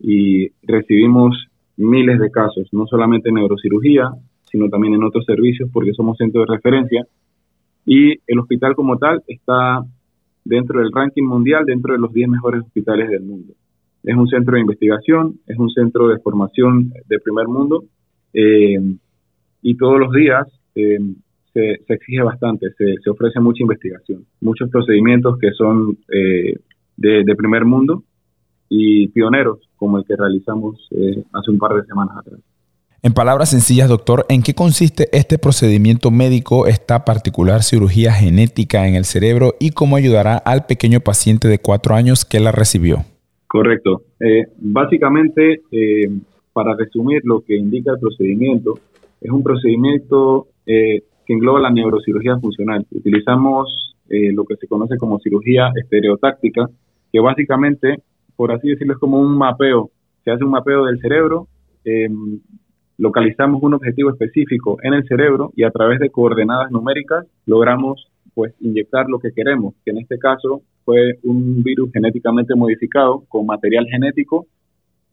y 0.00 0.48
recibimos 0.62 1.48
miles 1.76 2.18
de 2.18 2.30
casos, 2.30 2.68
no 2.72 2.86
solamente 2.86 3.28
en 3.28 3.36
neurocirugía, 3.36 4.10
sino 4.50 4.68
también 4.68 4.94
en 4.94 5.04
otros 5.04 5.24
servicios 5.24 5.68
porque 5.72 5.92
somos 5.92 6.16
centro 6.16 6.40
de 6.42 6.54
referencia. 6.54 7.06
Y 7.86 8.12
el 8.26 8.38
hospital 8.38 8.74
como 8.74 8.98
tal 8.98 9.22
está 9.26 9.84
dentro 10.44 10.80
del 10.80 10.92
ranking 10.92 11.24
mundial, 11.24 11.64
dentro 11.64 11.94
de 11.94 11.98
los 11.98 12.12
10 12.12 12.28
mejores 12.28 12.62
hospitales 12.62 13.08
del 13.08 13.22
mundo. 13.22 13.54
Es 14.02 14.14
un 14.14 14.28
centro 14.28 14.54
de 14.54 14.60
investigación, 14.60 15.40
es 15.46 15.58
un 15.58 15.70
centro 15.70 16.08
de 16.08 16.18
formación 16.18 16.92
de 17.08 17.18
primer 17.20 17.48
mundo 17.48 17.84
eh, 18.34 18.78
y 19.62 19.76
todos 19.76 19.98
los 19.98 20.12
días 20.12 20.46
eh, 20.74 20.98
se, 21.54 21.80
exige 21.88 22.22
bastante, 22.22 22.68
se, 22.76 23.10
ofrece 23.10 23.40
mucha 23.40 23.62
investigación, 23.62 24.26
muchos 24.40 24.68
procedimientos 24.68 25.38
que 25.38 25.52
son 25.52 25.96
eh, 26.12 26.54
de, 26.96 27.34
primer 27.36 27.64
mundo 27.64 28.02
y 28.68 29.08
pioneros 29.08 29.60
como 29.76 29.98
el 29.98 30.04
que 30.04 30.16
realizamos 30.16 30.88
hace 31.32 31.50
un 31.50 31.58
par 31.58 31.74
de 31.74 31.86
semanas 31.86 32.16
atrás. 32.18 32.40
En 33.06 33.12
palabras 33.12 33.50
sencillas, 33.50 33.90
doctor, 33.90 34.24
¿en 34.30 34.40
qué 34.40 34.54
consiste 34.54 35.08
este 35.12 35.36
procedimiento 35.36 36.10
médico, 36.10 36.66
esta 36.66 37.04
particular 37.04 37.62
cirugía 37.62 38.14
genética 38.14 38.88
en 38.88 38.94
el 38.94 39.04
cerebro 39.04 39.56
y 39.60 39.72
cómo 39.72 39.96
ayudará 39.96 40.38
al 40.38 40.64
pequeño 40.64 41.00
paciente 41.00 41.46
de 41.46 41.58
cuatro 41.58 41.94
años 41.94 42.24
que 42.24 42.40
la 42.40 42.50
recibió? 42.50 43.04
Correcto. 43.46 44.04
Eh, 44.20 44.44
básicamente, 44.56 45.60
eh, 45.70 46.08
para 46.54 46.74
resumir 46.74 47.20
lo 47.24 47.42
que 47.42 47.56
indica 47.56 47.92
el 47.92 47.98
procedimiento, 47.98 48.78
es 49.20 49.30
un 49.30 49.42
procedimiento 49.42 50.46
eh, 50.64 51.02
que 51.26 51.34
engloba 51.34 51.60
la 51.60 51.70
neurocirugía 51.70 52.38
funcional. 52.38 52.86
Utilizamos 52.90 53.94
lo 54.08 54.44
que 54.44 54.56
se 54.56 54.66
conoce 54.66 54.96
como 54.96 55.18
cirugía 55.18 55.72
estereotáctica, 55.74 56.70
que 57.12 57.20
básicamente, 57.20 58.02
por 58.36 58.52
así 58.52 58.68
decirlo, 58.68 58.94
es 58.94 58.98
como 58.98 59.18
un 59.18 59.36
mapeo. 59.36 59.90
Se 60.24 60.30
hace 60.30 60.44
un 60.44 60.52
mapeo 60.52 60.86
del 60.86 61.00
cerebro 61.00 61.48
localizamos 62.98 63.62
un 63.62 63.74
objetivo 63.74 64.10
específico 64.10 64.78
en 64.82 64.94
el 64.94 65.06
cerebro 65.06 65.52
y 65.56 65.64
a 65.64 65.70
través 65.70 65.98
de 65.98 66.10
coordenadas 66.10 66.70
numéricas 66.70 67.26
logramos 67.46 68.08
pues 68.34 68.52
inyectar 68.60 69.06
lo 69.08 69.18
que 69.18 69.32
queremos, 69.32 69.74
que 69.84 69.92
en 69.92 69.98
este 69.98 70.18
caso 70.18 70.62
fue 70.84 71.18
un 71.22 71.62
virus 71.62 71.90
genéticamente 71.92 72.54
modificado 72.54 73.24
con 73.28 73.46
material 73.46 73.86
genético, 73.90 74.46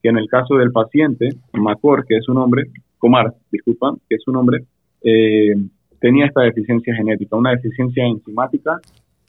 que 0.02 0.10
en 0.10 0.18
el 0.18 0.28
caso 0.28 0.56
del 0.56 0.72
paciente, 0.72 1.30
Macor, 1.54 2.06
que 2.06 2.18
es 2.18 2.28
un 2.28 2.38
hombre, 2.38 2.64
Comar, 2.98 3.34
disculpa, 3.52 3.94
que 4.08 4.16
es 4.16 4.28
un 4.28 4.36
hombre, 4.36 4.64
eh, 5.04 5.56
tenía 6.00 6.28
esta 6.28 6.42
deficiencia 6.42 6.96
genética, 6.96 7.36
una 7.36 7.52
deficiencia 7.52 8.06
enzimática 8.06 8.80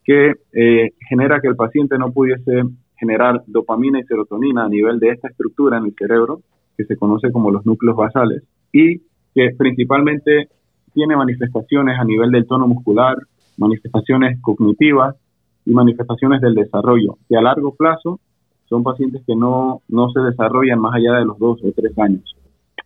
que 0.04 0.32
eh, 0.52 0.90
genera 1.08 1.40
que 1.40 1.48
el 1.48 1.56
paciente 1.56 1.96
no 1.96 2.12
pudiese 2.12 2.62
generar 2.96 3.42
dopamina 3.46 4.00
y 4.00 4.04
serotonina 4.04 4.64
a 4.64 4.68
nivel 4.68 4.98
de 4.98 5.10
esta 5.10 5.28
estructura 5.28 5.78
en 5.78 5.84
el 5.84 5.94
cerebro 5.94 6.40
que 6.76 6.84
se 6.84 6.96
conoce 6.96 7.30
como 7.30 7.50
los 7.50 7.64
núcleos 7.66 7.96
basales 7.96 8.42
y 8.72 8.98
que 9.34 9.50
principalmente 9.56 10.48
tiene 10.94 11.16
manifestaciones 11.16 11.98
a 11.98 12.04
nivel 12.04 12.30
del 12.30 12.46
tono 12.46 12.66
muscular, 12.66 13.16
manifestaciones 13.56 14.40
cognitivas 14.40 15.16
y 15.64 15.72
manifestaciones 15.72 16.40
del 16.40 16.54
desarrollo, 16.54 17.18
que 17.28 17.36
a 17.36 17.42
largo 17.42 17.74
plazo 17.74 18.20
son 18.68 18.82
pacientes 18.82 19.22
que 19.26 19.36
no, 19.36 19.82
no 19.88 20.10
se 20.10 20.20
desarrollan 20.20 20.80
más 20.80 20.94
allá 20.94 21.18
de 21.18 21.24
los 21.24 21.38
dos 21.38 21.60
o 21.62 21.72
tres 21.72 21.96
años. 21.98 22.36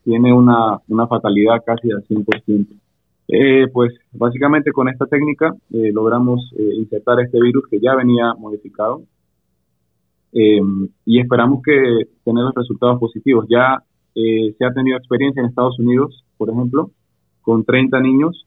Tiene 0.05 0.33
una, 0.33 0.79
una 0.89 1.07
fatalidad 1.07 1.63
casi 1.65 1.91
al 1.91 2.05
100%. 2.07 2.67
Eh, 3.29 3.67
pues 3.73 3.93
básicamente 4.13 4.71
con 4.71 4.89
esta 4.89 5.07
técnica 5.07 5.53
eh, 5.73 5.91
logramos 5.93 6.53
eh, 6.57 6.75
insertar 6.77 7.21
este 7.21 7.41
virus 7.41 7.65
que 7.69 7.81
ya 7.81 7.97
venía 7.97 8.35
modificado 8.35 9.03
eh, 10.39 10.61
y 11.07 11.19
esperamos 11.19 11.63
que 11.65 11.73
tener 12.23 12.45
los 12.45 12.55
resultados 12.55 13.01
positivos. 13.01 13.47
Ya 13.49 13.83
eh, 14.15 14.55
se 14.59 14.67
ha 14.67 14.73
tenido 14.75 14.99
experiencia 14.99 15.41
en 15.41 15.49
Estados 15.49 15.79
Unidos, 15.79 16.25
por 16.37 16.51
ejemplo, 16.51 16.91
con 17.41 17.65
30 17.65 17.99
niños, 18.01 18.47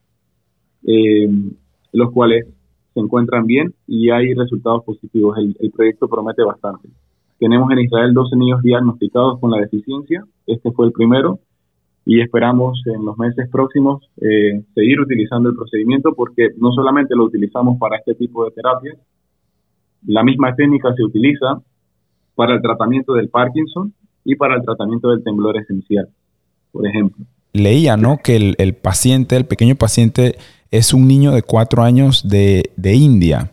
eh, 0.84 1.28
los 1.92 2.12
cuales 2.12 2.46
se 2.94 3.00
encuentran 3.00 3.48
bien 3.48 3.74
y 3.88 4.12
hay 4.12 4.36
resultados 4.36 4.84
positivos. 4.84 5.36
El, 5.40 5.72
proyecto 5.72 6.08
promete 6.08 6.44
bastante. 6.44 6.90
Tenemos 7.40 7.72
en 7.72 7.80
Israel 7.80 8.14
12 8.14 8.36
niños 8.36 8.62
diagnosticados 8.62 9.40
con 9.40 9.50
la 9.50 9.58
deficiencia, 9.58 10.24
este 10.46 10.72
fue 10.72 10.86
el 10.86 10.92
primero, 10.92 11.40
y 12.06 12.22
esperamos 12.22 12.84
en 12.86 13.04
los 13.04 13.18
meses 13.18 13.50
próximos 13.50 14.08
seguir 14.76 15.00
utilizando 15.00 15.50
el 15.50 15.56
procedimiento 15.56 16.14
porque 16.16 16.50
no 16.58 16.72
solamente 16.72 17.16
lo 17.16 17.26
utilizamos 17.26 17.78
para 17.80 17.98
este 17.98 18.16
tipo 18.16 18.46
de 18.46 18.52
terapias, 18.52 18.98
la 20.06 20.24
misma 20.24 20.56
técnica 20.56 20.94
se 20.96 21.04
utiliza 21.04 21.62
para 22.40 22.56
el 22.56 22.62
tratamiento 22.62 23.16
del 23.16 23.28
Parkinson 23.28 23.94
y 24.24 24.34
para 24.38 24.56
el 24.56 24.62
tratamiento 24.62 25.10
del 25.10 25.22
temblor 25.26 25.58
esencial, 25.58 26.08
por 26.72 26.88
ejemplo. 26.88 27.26
Leía, 27.52 27.98
¿no? 27.98 28.18
Que 28.24 28.56
el, 28.58 28.76
paciente, 28.76 29.36
el 29.36 29.44
pequeño 29.44 29.76
paciente, 29.76 30.38
es 30.72 30.94
un 30.94 31.06
niño 31.06 31.34
de 31.34 31.44
cuatro 31.44 31.84
años 31.84 32.30
de, 32.30 32.64
India 32.82 33.52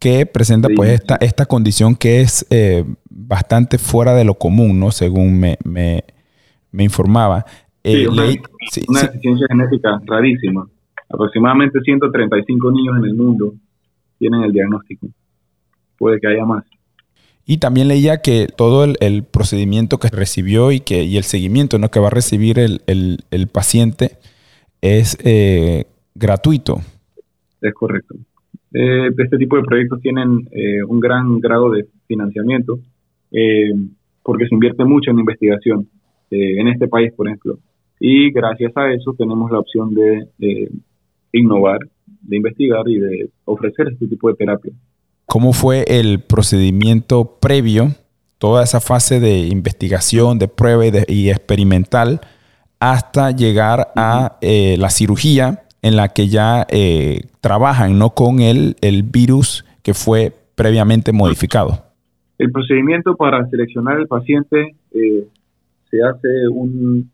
que 0.00 0.26
presenta 0.26 0.68
pues 0.74 0.94
esta, 0.94 1.14
esta 1.20 1.46
condición 1.46 1.94
que 1.94 2.20
es 2.20 2.44
eh, 2.50 2.84
bastante 3.08 3.78
fuera 3.78 4.14
de 4.14 4.24
lo 4.24 4.34
común, 4.34 4.80
¿no? 4.80 4.90
Según 4.90 5.38
me, 5.38 5.56
me, 5.62 6.02
informaba. 6.82 7.44
Eh, 7.84 8.08
una, 8.08 8.24
deficiencia 8.24 9.46
genética 9.48 10.00
rarísima. 10.04 10.66
Aproximadamente 11.08 11.78
135 11.84 12.72
niños 12.72 12.96
en 12.98 13.04
el 13.04 13.14
mundo 13.14 13.54
tienen 14.18 14.42
el 14.42 14.52
diagnóstico. 14.52 15.06
Puede 15.96 16.18
que 16.18 16.26
haya 16.26 16.44
más. 16.44 16.64
Y 17.50 17.56
también 17.56 17.88
leía 17.88 18.18
que 18.18 18.46
todo 18.54 18.84
el, 18.84 19.24
procedimiento 19.24 19.96
que 19.96 20.08
recibió 20.08 20.70
y, 20.70 20.80
que, 20.80 21.04
y 21.04 21.16
el 21.16 21.22
seguimiento 21.22 21.78
¿no? 21.78 21.88
que 21.88 21.98
va 21.98 22.08
a 22.08 22.10
recibir 22.10 22.58
el, 22.58 23.48
paciente 23.50 24.18
es 24.82 25.16
eh, 25.24 25.86
gratuito. 26.14 26.80
Es 27.62 27.72
correcto. 27.72 28.16
Eh, 28.74 29.08
este 29.16 29.38
tipo 29.38 29.56
de 29.56 29.62
proyectos 29.62 29.98
tienen 30.02 30.46
eh, 30.50 30.84
un 30.86 31.00
gran 31.00 31.40
grado 31.40 31.70
de 31.70 31.86
financiamiento 32.06 32.80
porque 34.22 34.46
se 34.46 34.54
invierte 34.54 34.84
mucho 34.84 35.10
en 35.10 35.18
investigación 35.18 35.88
en 36.30 36.68
este 36.68 36.86
país, 36.86 37.14
por 37.14 37.28
ejemplo. 37.28 37.58
Y 37.98 38.30
gracias 38.30 38.76
a 38.76 38.92
eso 38.92 39.14
tenemos 39.16 39.50
la 39.50 39.60
opción 39.60 39.94
de 39.94 40.68
innovar, 41.32 41.80
de 42.20 42.36
investigar 42.36 42.86
y 42.90 42.98
de 42.98 43.30
ofrecer 43.46 43.88
este 43.88 44.06
tipo 44.06 44.28
de 44.28 44.34
terapia 44.34 44.72
cómo 45.28 45.52
fue 45.52 45.84
el 45.86 46.20
procedimiento 46.20 47.36
previo, 47.38 47.88
toda 48.38 48.64
esa 48.64 48.80
fase 48.80 49.20
de 49.20 49.40
investigación, 49.40 50.38
de 50.38 50.48
prueba 50.48 50.84
y, 51.06 51.28
experimental, 51.28 52.22
hasta 52.80 53.30
llegar 53.32 53.88
a 53.94 54.38
eh, 54.40 54.76
la 54.78 54.88
cirugía 54.88 55.64
en 55.82 55.96
la 55.96 56.08
que 56.08 56.28
ya 56.28 56.66
eh, 56.70 57.26
trabajan, 57.42 57.98
no 57.98 58.10
con 58.10 58.40
el, 58.40 58.76
el 58.80 59.02
virus 59.02 59.66
que 59.82 59.92
fue 59.92 60.32
previamente 60.54 61.12
modificado. 61.12 61.84
El 62.38 62.50
procedimiento 62.50 63.14
para 63.14 63.46
seleccionar 63.50 63.98
el 63.98 64.06
paciente 64.06 64.76
eh, 64.92 65.26
se 65.90 66.02
hace 66.02 66.48
un 66.50 67.10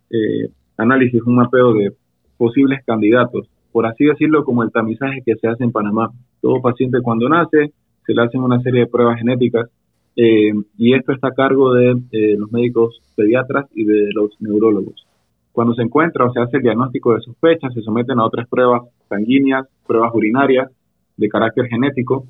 análisis, 0.77 1.21
un 1.23 1.35
mapeo 1.35 1.75
de 1.75 1.93
posibles 2.37 2.81
candidatos, 2.87 3.49
por 3.73 3.87
así 3.87 4.05
decirlo, 4.05 4.45
como 4.45 4.63
el 4.63 4.71
tamizaje 4.71 5.21
que 5.27 5.35
se 5.35 5.49
hace 5.49 5.65
en 5.65 5.73
Panamá. 5.73 6.13
Todo 6.41 6.63
paciente 6.63 7.01
cuando 7.03 7.29
nace 7.29 7.73
se 8.07 8.15
le 8.15 8.23
hacen 8.23 8.43
una 8.43 8.61
serie 8.61 8.81
de 8.81 8.87
pruebas 8.87 9.19
genéticas 9.19 9.69
eh, 10.17 10.53
y 10.79 10.95
esto 10.95 11.13
está 11.13 11.29
a 11.29 11.35
cargo 11.35 11.75
de 11.75 12.37
los 12.39 12.53
médicos 12.53 13.01
pediatras 13.17 13.67
y 13.75 13.85
de 13.85 14.11
los 14.13 14.31
neurólogos. 14.41 15.07
Cuando 15.53 15.75
se 15.75 15.83
encuentra 15.83 16.25
o 16.25 16.33
se 16.33 16.41
hace 16.41 16.57
el 16.57 16.65
diagnóstico 16.65 17.15
de 17.15 17.21
sospecha, 17.21 17.71
se 17.71 17.81
someten 17.81 18.19
a 18.19 18.25
otras 18.25 18.49
pruebas 18.49 18.83
sanguíneas, 19.09 19.67
pruebas 19.87 20.13
urinarias 20.15 20.69
de 21.17 21.29
carácter 21.29 21.67
genético 21.67 22.27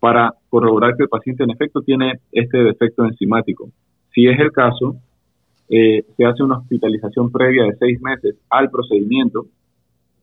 para 0.00 0.34
corroborar 0.50 0.96
que 0.96 1.04
el 1.04 1.08
paciente 1.08 1.44
en 1.44 1.50
efecto 1.50 1.80
tiene 1.82 2.14
este 2.32 2.58
defecto 2.58 3.04
enzimático. 3.04 3.70
Si 4.12 4.26
es 4.26 4.38
el 4.40 4.50
caso, 4.50 4.96
eh, 5.68 6.04
se 6.16 6.24
hace 6.24 6.42
una 6.42 6.58
hospitalización 6.58 7.30
previa 7.30 7.64
de 7.64 7.76
seis 7.76 8.00
meses 8.00 8.36
al 8.50 8.70
procedimiento 8.70 9.46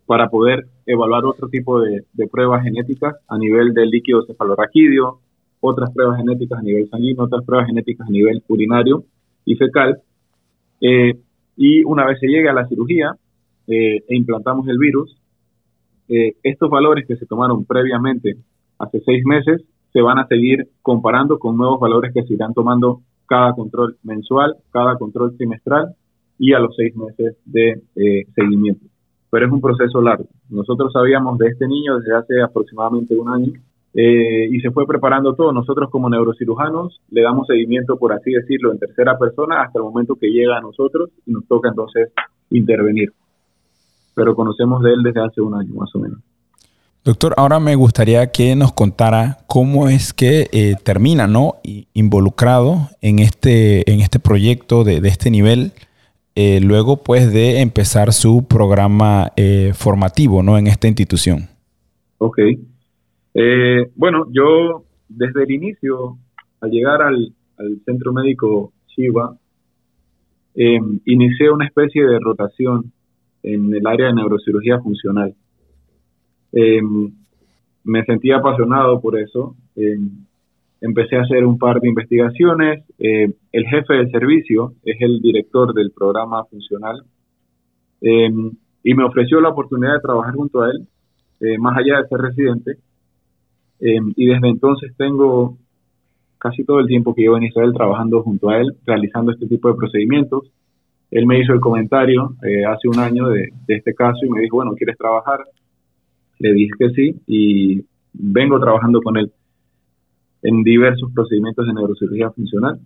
para 0.06 0.30
poder 0.30 0.66
evaluar 0.86 1.26
otro 1.26 1.48
tipo 1.48 1.80
de, 1.80 2.04
pruebas 2.32 2.64
genéticas 2.64 3.16
a 3.28 3.38
nivel 3.38 3.74
del 3.74 3.90
líquido 3.90 4.26
cefalorraquídeo, 4.26 5.20
otras 5.62 5.92
pruebas 5.92 6.18
genéticas 6.18 6.60
a 6.60 6.62
nivel 6.62 6.90
sanguíneo, 6.90 7.24
otras 7.24 7.46
pruebas 7.46 7.68
genéticas 7.68 8.08
a 8.08 8.12
nivel 8.12 8.44
urinario 8.48 9.06
y 9.46 9.56
fecal. 9.56 10.02
Eh, 10.82 11.14
y 11.56 11.84
una 11.86 12.06
vez 12.06 12.20
se 12.20 12.28
llegue 12.28 12.50
a 12.50 12.54
la 12.54 12.68
cirugía 12.68 13.16
eh, 13.68 14.04
e 14.08 14.16
implantamos 14.16 14.68
el 14.68 14.78
virus, 14.78 15.16
eh, 16.10 16.36
estos 16.44 16.70
valores 16.70 17.08
que 17.08 17.16
se 17.16 17.26
tomaron 17.26 17.64
previamente 17.64 18.36
hace 18.78 19.00
seis 19.06 19.24
meses 19.26 19.62
se 19.94 20.02
van 20.02 20.20
a 20.20 20.28
seguir 20.28 20.68
comparando 20.82 21.40
con 21.40 21.56
nuevos 21.56 21.80
valores 21.80 22.12
que 22.14 22.24
se 22.24 22.34
irán 22.34 22.54
tomando 22.54 23.02
cada 23.26 23.54
control 23.54 23.96
mensual, 24.04 24.58
cada 24.72 24.98
control 24.98 25.38
trimestral 25.38 25.96
y 26.38 26.54
a 26.54 26.60
los 26.60 26.76
seis 26.76 26.94
meses 26.96 27.38
de 27.46 27.82
seguimiento 28.36 28.93
pero 29.34 29.48
es 29.48 29.52
un 29.52 29.62
proceso 29.62 30.00
largo. 30.00 30.26
Nosotros 30.48 30.94
sabíamos 30.94 31.40
de 31.40 31.48
este 31.48 31.68
niño 31.68 31.98
desde 31.98 32.16
hace 32.16 32.40
aproximadamente 32.40 33.16
un 33.18 33.30
año 33.30 33.52
eh, 33.96 34.48
y 34.52 34.60
se 34.60 34.70
fue 34.70 34.86
preparando 34.86 35.34
todo. 35.34 35.52
Nosotros 35.52 35.90
como 35.90 36.08
neurocirujanos 36.08 37.02
le 37.10 37.24
damos 37.24 37.48
seguimiento, 37.48 37.98
por 37.98 38.14
así 38.14 38.30
decirlo, 38.30 38.72
en 38.72 38.78
tercera 38.78 39.18
persona 39.18 39.64
hasta 39.64 39.80
el 39.80 39.86
momento 39.86 40.18
que 40.18 40.28
llega 40.28 40.60
a 40.60 40.62
nosotros 40.62 41.10
y 41.26 41.32
nos 41.32 41.48
toca 41.48 41.70
entonces 41.70 42.12
intervenir. 42.52 43.12
Pero 44.14 44.36
conocemos 44.36 44.84
de 44.84 44.92
él 44.94 45.02
desde 45.02 45.26
hace 45.26 45.42
un 45.42 45.56
año 45.56 45.74
más 45.74 45.90
o 45.96 46.00
menos. 46.00 46.20
Doctor, 47.04 47.34
ahora 47.36 47.60
me 47.60 47.74
gustaría 47.74 48.32
que 48.32 48.56
nos 48.56 48.72
contara 48.72 49.40
cómo 49.48 49.90
es 49.90 50.14
que 50.14 50.48
eh, 50.52 50.76
termina, 50.84 51.26
¿no? 51.26 51.56
Involucrado 51.96 52.90
en 53.02 53.18
este, 53.18 53.92
en 53.92 54.00
este 54.00 54.20
proyecto 54.20 54.84
de, 54.84 55.02
de 55.02 55.10
este 55.10 55.32
nivel 55.32 55.72
eh, 56.36 56.60
luego 56.62 57.04
pues 57.04 57.32
de 57.32 57.62
empezar 57.62 58.14
su 58.14 58.48
programa 58.48 59.32
eh, 59.36 59.72
formativo 59.74 60.42
¿no? 60.44 60.58
en 60.58 60.68
esta 60.68 60.88
institución. 60.88 61.48
Ok. 62.18 62.40
Eh, 63.34 63.92
bueno, 63.96 64.26
yo 64.32 64.86
desde 65.10 65.44
el 65.44 65.52
inicio, 65.52 66.18
al 66.62 66.72
llegar 66.72 67.02
al, 67.02 67.34
centro 67.86 68.12
médico 68.12 68.74
Chiva, 68.88 69.38
eh, 70.56 70.80
inicié 71.06 71.50
una 71.50 71.66
especie 71.66 72.06
de 72.06 72.20
rotación 72.20 72.92
en 73.42 73.74
el 73.74 73.86
área 73.88 74.08
de 74.08 74.14
neurocirugía 74.14 74.80
funcional. 74.80 75.34
Eh, 76.52 76.82
me 77.84 78.04
sentí 78.06 78.32
apasionado 78.32 79.00
por 79.00 79.18
eso. 79.18 79.56
Eh, 80.84 80.88
empecé 80.88 81.16
a 81.16 81.22
hacer 81.22 81.46
un 81.46 81.58
par 81.58 81.80
de 81.80 81.90
investigaciones. 81.90 82.84
el 82.98 83.66
jefe 83.68 83.94
del 83.94 84.12
servicio 84.12 84.74
es 84.84 84.98
el 85.00 85.22
director 85.22 85.74
del 85.74 85.92
programa 85.92 86.44
funcional 86.46 87.04
y 88.02 88.94
me 88.94 89.04
ofreció 89.06 89.40
la 89.40 89.50
oportunidad 89.50 89.94
de 89.94 90.02
trabajar 90.02 90.34
junto 90.36 90.62
a 90.62 90.70
él, 90.70 90.88
más 91.60 91.78
allá 91.78 92.02
de 92.02 92.08
ser 92.08 92.20
residente. 92.20 92.78
y 93.80 94.26
desde 94.26 94.50
entonces 94.50 94.94
tengo 94.98 95.58
casi 96.44 96.66
todo 96.66 96.82
el 96.82 96.88
tiempo 96.88 97.16
que 97.16 97.22
llevo 97.22 97.38
en 97.38 97.44
Israel 97.44 97.72
trabajando 97.74 98.22
junto 98.22 98.50
a 98.50 98.58
él, 98.60 98.76
realizando 98.86 99.32
este 99.32 99.48
tipo 99.48 99.70
de 99.70 99.76
procedimientos. 99.76 100.52
Él 101.10 101.26
me 101.26 101.40
hizo 101.40 101.54
el 101.54 101.62
comentario 101.62 102.36
eh, 102.44 102.66
hace 102.66 102.90
un 102.90 103.00
año 103.00 103.30
de, 103.30 103.50
este 103.70 103.94
caso 103.94 104.26
y 104.26 104.30
me 104.30 104.42
dijo, 104.42 104.58
bueno, 104.58 104.74
¿quieres 104.76 104.98
trabajar? 104.98 105.40
Le 106.40 106.52
dije 106.52 106.72
que 106.78 106.90
sí 106.90 107.16
y 107.28 107.86
vengo 108.12 108.60
trabajando 108.60 109.02
con 109.02 109.16
él 109.16 109.32
en 110.44 110.64
diversos 110.64 111.12
procedimientos 111.14 111.66
de 111.66 111.74
neurocirugía 111.74 112.32
funcional. 112.32 112.80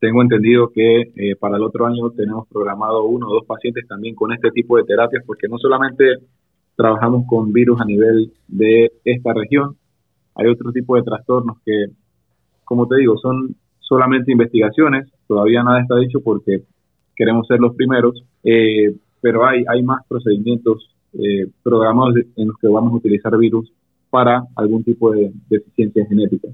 Tengo 0.00 0.22
entendido 0.22 0.70
que 0.70 1.12
eh, 1.14 1.36
para 1.38 1.56
el 1.56 1.62
otro 1.62 1.86
año 1.86 2.10
tenemos 2.10 2.48
programado 2.48 3.04
uno 3.04 3.28
o 3.28 3.34
dos 3.34 3.46
pacientes 3.46 3.86
también 3.86 4.14
con 4.14 4.32
este 4.32 4.50
tipo 4.50 4.76
de 4.76 4.84
terapias, 4.84 5.22
porque 5.26 5.48
no 5.48 5.58
solamente 5.58 6.04
trabajamos 6.76 7.24
con 7.28 7.52
virus 7.52 7.80
a 7.80 7.84
nivel 7.84 8.32
de 8.48 8.90
esta 9.04 9.32
región, 9.32 9.76
hay 10.34 10.48
otro 10.48 10.72
tipo 10.72 10.96
de 10.96 11.02
trastornos 11.02 11.58
que 11.64 11.86
como 12.64 12.88
te 12.88 12.96
digo, 12.96 13.16
son 13.18 13.54
solamente 13.78 14.32
investigaciones, 14.32 15.10
todavía 15.28 15.62
nada 15.62 15.82
está 15.82 15.96
dicho 15.96 16.20
porque 16.20 16.62
queremos 17.14 17.46
ser 17.46 17.60
los 17.60 17.74
primeros, 17.76 18.24
eh, 18.42 18.94
pero 19.20 19.46
hay, 19.46 19.64
hay 19.68 19.82
más 19.82 20.04
procedimientos 20.08 20.90
eh, 21.12 21.46
programados 21.62 22.16
en 22.36 22.48
los 22.48 22.56
que 22.58 22.68
vamos 22.68 22.92
a 22.92 22.96
utilizar 22.96 23.36
virus 23.36 23.70
para 24.14 24.44
algún 24.54 24.84
tipo 24.84 25.10
de 25.10 25.32
deficiencia 25.50 26.06
genética. 26.06 26.46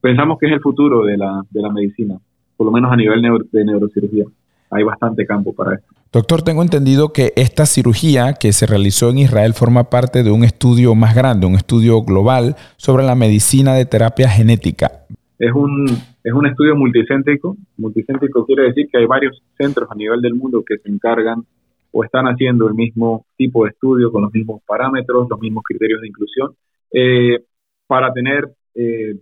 Pensamos 0.00 0.38
que 0.38 0.46
es 0.46 0.52
el 0.52 0.60
futuro 0.60 1.04
de 1.04 1.18
la, 1.18 1.42
de 1.50 1.60
la 1.60 1.70
medicina, 1.70 2.16
por 2.56 2.64
lo 2.64 2.72
menos 2.72 2.90
a 2.90 2.96
nivel 2.96 3.20
de 3.52 3.64
neurocirugía. 3.66 4.24
Hay 4.70 4.82
bastante 4.82 5.26
campo 5.26 5.52
para 5.52 5.74
esto. 5.74 5.92
Doctor, 6.10 6.40
tengo 6.40 6.62
entendido 6.62 7.12
que 7.12 7.34
esta 7.36 7.66
cirugía 7.66 8.32
que 8.40 8.52
se 8.52 8.64
realizó 8.66 9.10
en 9.10 9.18
Israel 9.18 9.52
forma 9.52 9.90
parte 9.90 10.22
de 10.22 10.30
un 10.30 10.42
estudio 10.44 10.94
más 10.94 11.14
grande, 11.14 11.46
un 11.46 11.56
estudio 11.56 12.00
global 12.02 12.56
sobre 12.78 13.04
la 13.04 13.14
medicina 13.14 13.74
de 13.74 13.84
terapia 13.84 14.30
genética 14.30 15.02
es 15.42 15.52
un, 15.52 15.86
es 16.22 16.32
un 16.32 16.46
estudio 16.46 16.76
multicéntrico. 16.76 17.56
Multicéntrico 17.76 18.46
quiere 18.46 18.62
decir 18.62 18.86
que 18.88 18.98
hay 18.98 19.06
varios 19.06 19.42
centros 19.58 19.90
a 19.90 19.96
nivel 19.96 20.20
del 20.20 20.36
mundo 20.36 20.62
que 20.64 20.78
se 20.78 20.88
encargan 20.88 21.42
o 21.90 22.04
están 22.04 22.26
haciendo 22.26 22.68
el 22.68 22.74
mismo 22.74 23.26
tipo 23.36 23.64
de 23.64 23.70
estudio 23.70 24.12
con 24.12 24.22
los 24.22 24.32
mismos 24.32 24.62
parámetros, 24.64 25.26
los 25.28 25.40
mismos 25.40 25.64
criterios 25.64 26.00
de 26.00 26.06
inclusión, 26.06 26.52
eh, 26.92 27.38
para 27.86 28.12
tener, 28.12 28.48
eh, 28.74 29.14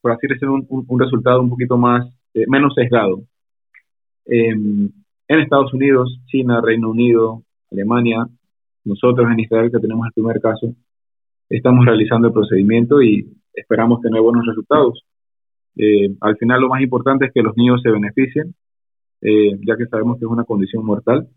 por 0.00 0.12
así 0.12 0.26
decirlo, 0.26 0.54
un, 0.68 1.00
resultado 1.00 1.40
un 1.40 1.50
poquito 1.50 1.76
más, 1.76 2.06
eh, 2.34 2.44
menos 2.48 2.74
sesgado. 2.74 3.22
en 4.26 4.92
Estados 5.28 5.72
Unidos, 5.74 6.20
China, 6.26 6.60
Reino 6.60 6.90
Unido, 6.90 7.42
Alemania, 7.70 8.26
nosotros 8.84 9.30
en 9.30 9.40
Israel, 9.40 9.70
que 9.70 9.78
tenemos 9.78 10.06
el 10.06 10.12
primer 10.12 10.40
caso, 10.40 10.74
estamos 11.48 11.84
realizando 11.84 12.28
el 12.28 12.34
procedimiento 12.34 13.02
y 13.02 13.26
esperamos 13.52 14.00
tener 14.00 14.20
buenos 14.20 14.46
resultados. 14.46 15.04
Eh, 15.76 16.08
al 16.20 16.36
final 16.36 16.60
lo 16.60 16.68
más 16.68 16.82
importante 16.82 17.26
es 17.26 17.32
que 17.32 17.42
los 17.42 17.56
niños 17.56 17.80
se 17.82 17.90
beneficien, 17.90 18.54
eh, 19.22 19.52
ya 19.66 19.76
que 19.76 19.86
sabemos 19.86 20.18
que 20.18 20.24
es 20.24 20.30
una 20.30 20.44
condición 20.44 20.84
mortal, 20.84 21.28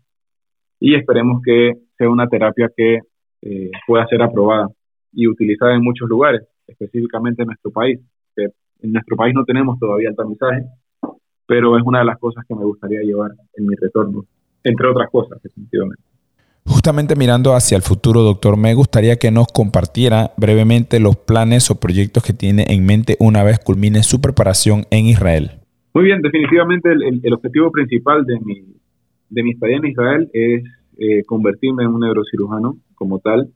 y 0.80 0.94
esperemos 0.94 1.42
que 1.44 1.72
sea 1.96 2.08
una 2.08 2.28
terapia 2.28 2.70
que 2.76 3.00
eh, 3.42 3.70
pueda 3.86 4.06
ser 4.06 4.22
aprobada 4.22 4.68
y 5.12 5.26
utilizada 5.26 5.74
en 5.74 5.82
muchos 5.82 6.08
lugares, 6.08 6.42
específicamente 6.66 7.42
en 7.42 7.48
nuestro 7.48 7.70
país. 7.70 8.00
en 8.36 8.92
nuestro 8.92 9.16
país 9.16 9.34
no 9.34 9.44
tenemos 9.44 9.78
todavía 9.78 10.10
el 10.10 10.16
tamizaje, 10.16 10.64
pero 11.46 11.76
es 11.76 11.82
una 11.84 12.00
de 12.00 12.04
las 12.04 12.18
cosas 12.18 12.44
que 12.46 12.54
me 12.54 12.64
gustaría 12.64 13.00
llevar 13.00 13.32
en 13.56 13.66
mi 13.66 13.74
retorno, 13.74 14.24
entre 14.62 14.88
otras 14.88 15.10
cosas, 15.10 15.42
definitivamente. 15.42 16.02
Justamente 16.68 17.16
mirando 17.16 17.54
hacia 17.54 17.76
el 17.76 17.82
futuro, 17.82 18.20
doctor, 18.20 18.58
me 18.58 18.74
gustaría 18.74 19.16
que 19.16 19.30
nos 19.30 19.46
compartiera 19.48 20.32
brevemente 20.36 21.00
los 21.00 21.16
planes 21.16 21.70
o 21.70 21.80
proyectos 21.80 22.22
que 22.22 22.34
tiene 22.34 22.66
en 22.68 22.84
mente 22.84 23.16
una 23.18 23.42
vez 23.42 23.58
culmine 23.58 24.02
su 24.02 24.20
preparación 24.20 24.84
en 24.90 25.06
Israel. 25.06 25.52
Muy 25.94 26.04
bien, 26.04 26.20
definitivamente 26.20 26.90
el, 26.92 27.32
objetivo 27.32 27.72
principal 27.72 28.26
de 28.26 28.38
mi, 28.40 28.62
de 29.30 29.42
mi 29.42 29.52
estadía 29.52 29.78
en 29.78 29.86
Israel 29.86 30.30
es 30.34 30.62
eh, 30.98 31.24
convertirme 31.24 31.84
en 31.84 31.88
un 31.88 32.00
neurocirujano 32.00 32.76
como 32.94 33.18
tal. 33.18 33.48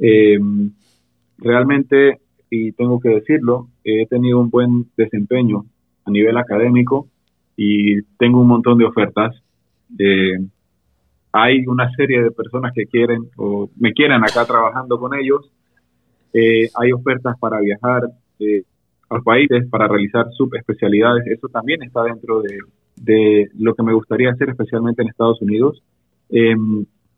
Em, 0.00 0.72
realmente, 1.38 2.18
y 2.50 2.72
tengo 2.72 2.98
que 3.00 3.10
decirlo, 3.10 3.68
he 3.84 4.06
tenido 4.06 4.40
un 4.40 4.50
buen 4.50 4.86
desempeño 4.96 5.66
a 6.04 6.10
nivel 6.10 6.36
académico 6.38 7.08
y 7.56 8.02
tengo 8.18 8.40
un 8.40 8.48
montón 8.48 8.78
de 8.78 8.86
ofertas. 8.86 9.34
de 9.88 10.38
hay 11.32 11.66
una 11.66 11.90
serie 11.92 12.22
de 12.22 12.30
personas 12.30 12.72
que 12.74 12.86
quieren 12.86 13.28
o 13.36 13.70
me 13.78 13.92
quieren 13.92 14.22
acá 14.24 14.44
trabajando 14.44 14.98
con 14.98 15.14
ellos. 15.14 15.50
Eh, 16.32 16.68
hay 16.74 16.92
ofertas 16.92 17.38
para 17.38 17.60
viajar 17.60 18.02
eh, 18.40 18.62
a 19.08 19.16
los 19.16 19.24
países, 19.24 19.68
para 19.70 19.86
realizar 19.88 20.26
subespecialidades. 20.36 21.26
Eso 21.26 21.48
también 21.48 21.82
está 21.82 22.02
dentro 22.04 22.42
de, 22.42 23.48
lo 23.58 23.74
que 23.74 23.82
me 23.82 23.94
gustaría 23.94 24.30
hacer, 24.30 24.50
especialmente 24.50 25.02
en 25.02 25.08
Estados 25.08 25.40
Unidos. 25.40 25.82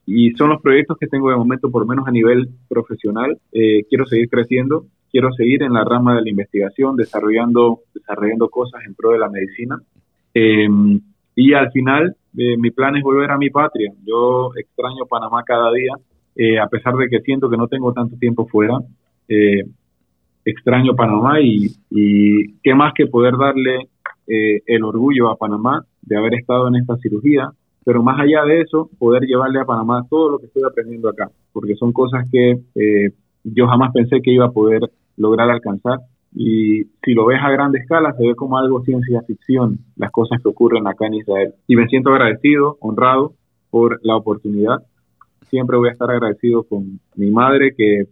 Y 0.06 0.32
son 0.32 0.50
los 0.50 0.60
proyectos 0.60 0.98
que 0.98 1.06
tengo 1.06 1.30
de 1.30 1.36
momento, 1.36 1.70
por 1.70 1.86
menos 1.86 2.06
a 2.06 2.10
nivel 2.10 2.48
profesional. 2.68 3.38
Eh, 3.52 3.84
quiero 3.88 4.04
seguir 4.06 4.28
creciendo, 4.28 4.86
quiero 5.10 5.32
seguir 5.32 5.62
en 5.62 5.72
la 5.72 5.84
rama 5.84 6.16
de 6.16 6.22
la 6.22 6.30
investigación, 6.30 6.96
desarrollando, 6.96 7.80
desarrollando 7.94 8.48
cosas 8.48 8.82
en 8.86 8.94
pro 8.94 9.12
de 9.12 9.18
la 9.18 9.28
medicina. 9.28 9.80
Em, 10.34 11.00
y 11.36 11.52
al 11.52 11.70
final 11.70 12.16
eh, 12.36 12.56
mi 12.56 12.70
plan 12.70 12.96
es 12.96 13.02
volver 13.02 13.30
a 13.30 13.38
mi 13.38 13.50
patria. 13.50 13.92
Yo 14.04 14.50
extraño 14.56 15.06
Panamá 15.06 15.44
cada 15.44 15.70
día, 15.72 15.92
eh, 16.34 16.58
a 16.58 16.66
pesar 16.66 16.94
de 16.94 17.08
que 17.08 17.20
siento 17.20 17.48
que 17.48 17.56
no 17.56 17.68
tengo 17.68 17.92
tanto 17.92 18.16
tiempo 18.16 18.46
fuera. 18.46 18.78
Extraño 20.44 20.94
Panamá 20.94 21.40
y, 21.40 21.70
y, 21.88 22.54
qué 22.62 22.74
más 22.74 22.92
que 22.92 23.06
poder 23.06 23.36
darle 23.38 23.88
el 24.26 24.84
orgullo 24.84 25.30
a 25.30 25.36
Panamá 25.36 25.86
de 26.02 26.16
haber 26.16 26.34
estado 26.34 26.68
en 26.68 26.76
esta 26.76 26.96
cirugía, 26.98 27.50
pero 27.84 28.02
más 28.02 28.20
allá 28.20 28.44
de 28.44 28.60
eso, 28.60 28.90
poder 28.98 29.22
llevarle 29.24 29.60
a 29.60 29.64
Panamá 29.64 30.04
todo 30.08 30.30
lo 30.30 30.38
que 30.38 30.46
estoy 30.46 30.62
aprendiendo 30.64 31.08
acá, 31.08 31.30
porque 31.52 31.74
son 31.76 31.92
cosas 31.92 32.26
que 32.30 32.60
yo 33.44 33.66
jamás 33.66 33.92
pensé 33.92 34.20
que 34.22 34.32
iba 34.32 34.46
a 34.46 34.52
poder 34.52 34.82
lograr 35.16 35.50
alcanzar 35.50 36.00
y 36.34 36.84
si 37.04 37.12
lo 37.12 37.26
ves 37.26 37.40
a 37.42 37.50
grande 37.50 37.78
escala, 37.78 38.14
se 38.14 38.26
ve 38.26 38.34
como 38.34 38.56
algo 38.56 38.82
ciencia 38.82 39.20
ficción, 39.22 39.78
las 39.96 40.10
cosas 40.10 40.40
que 40.42 40.48
ocurren 40.48 40.86
acá 40.86 41.06
en 41.06 41.14
Israel. 41.14 41.54
Y 41.66 41.76
me 41.76 41.86
siento 41.88 42.10
agradecido, 42.10 42.78
honrado 42.80 43.34
por 43.70 44.00
la 44.02 44.16
oportunidad. 44.16 44.78
Siempre 45.50 45.76
voy 45.76 45.90
a 45.90 45.92
estar 45.92 46.10
agradecido 46.10 46.62
con 46.62 47.00
mi 47.16 47.30
madre 47.30 47.74
que 47.76 48.04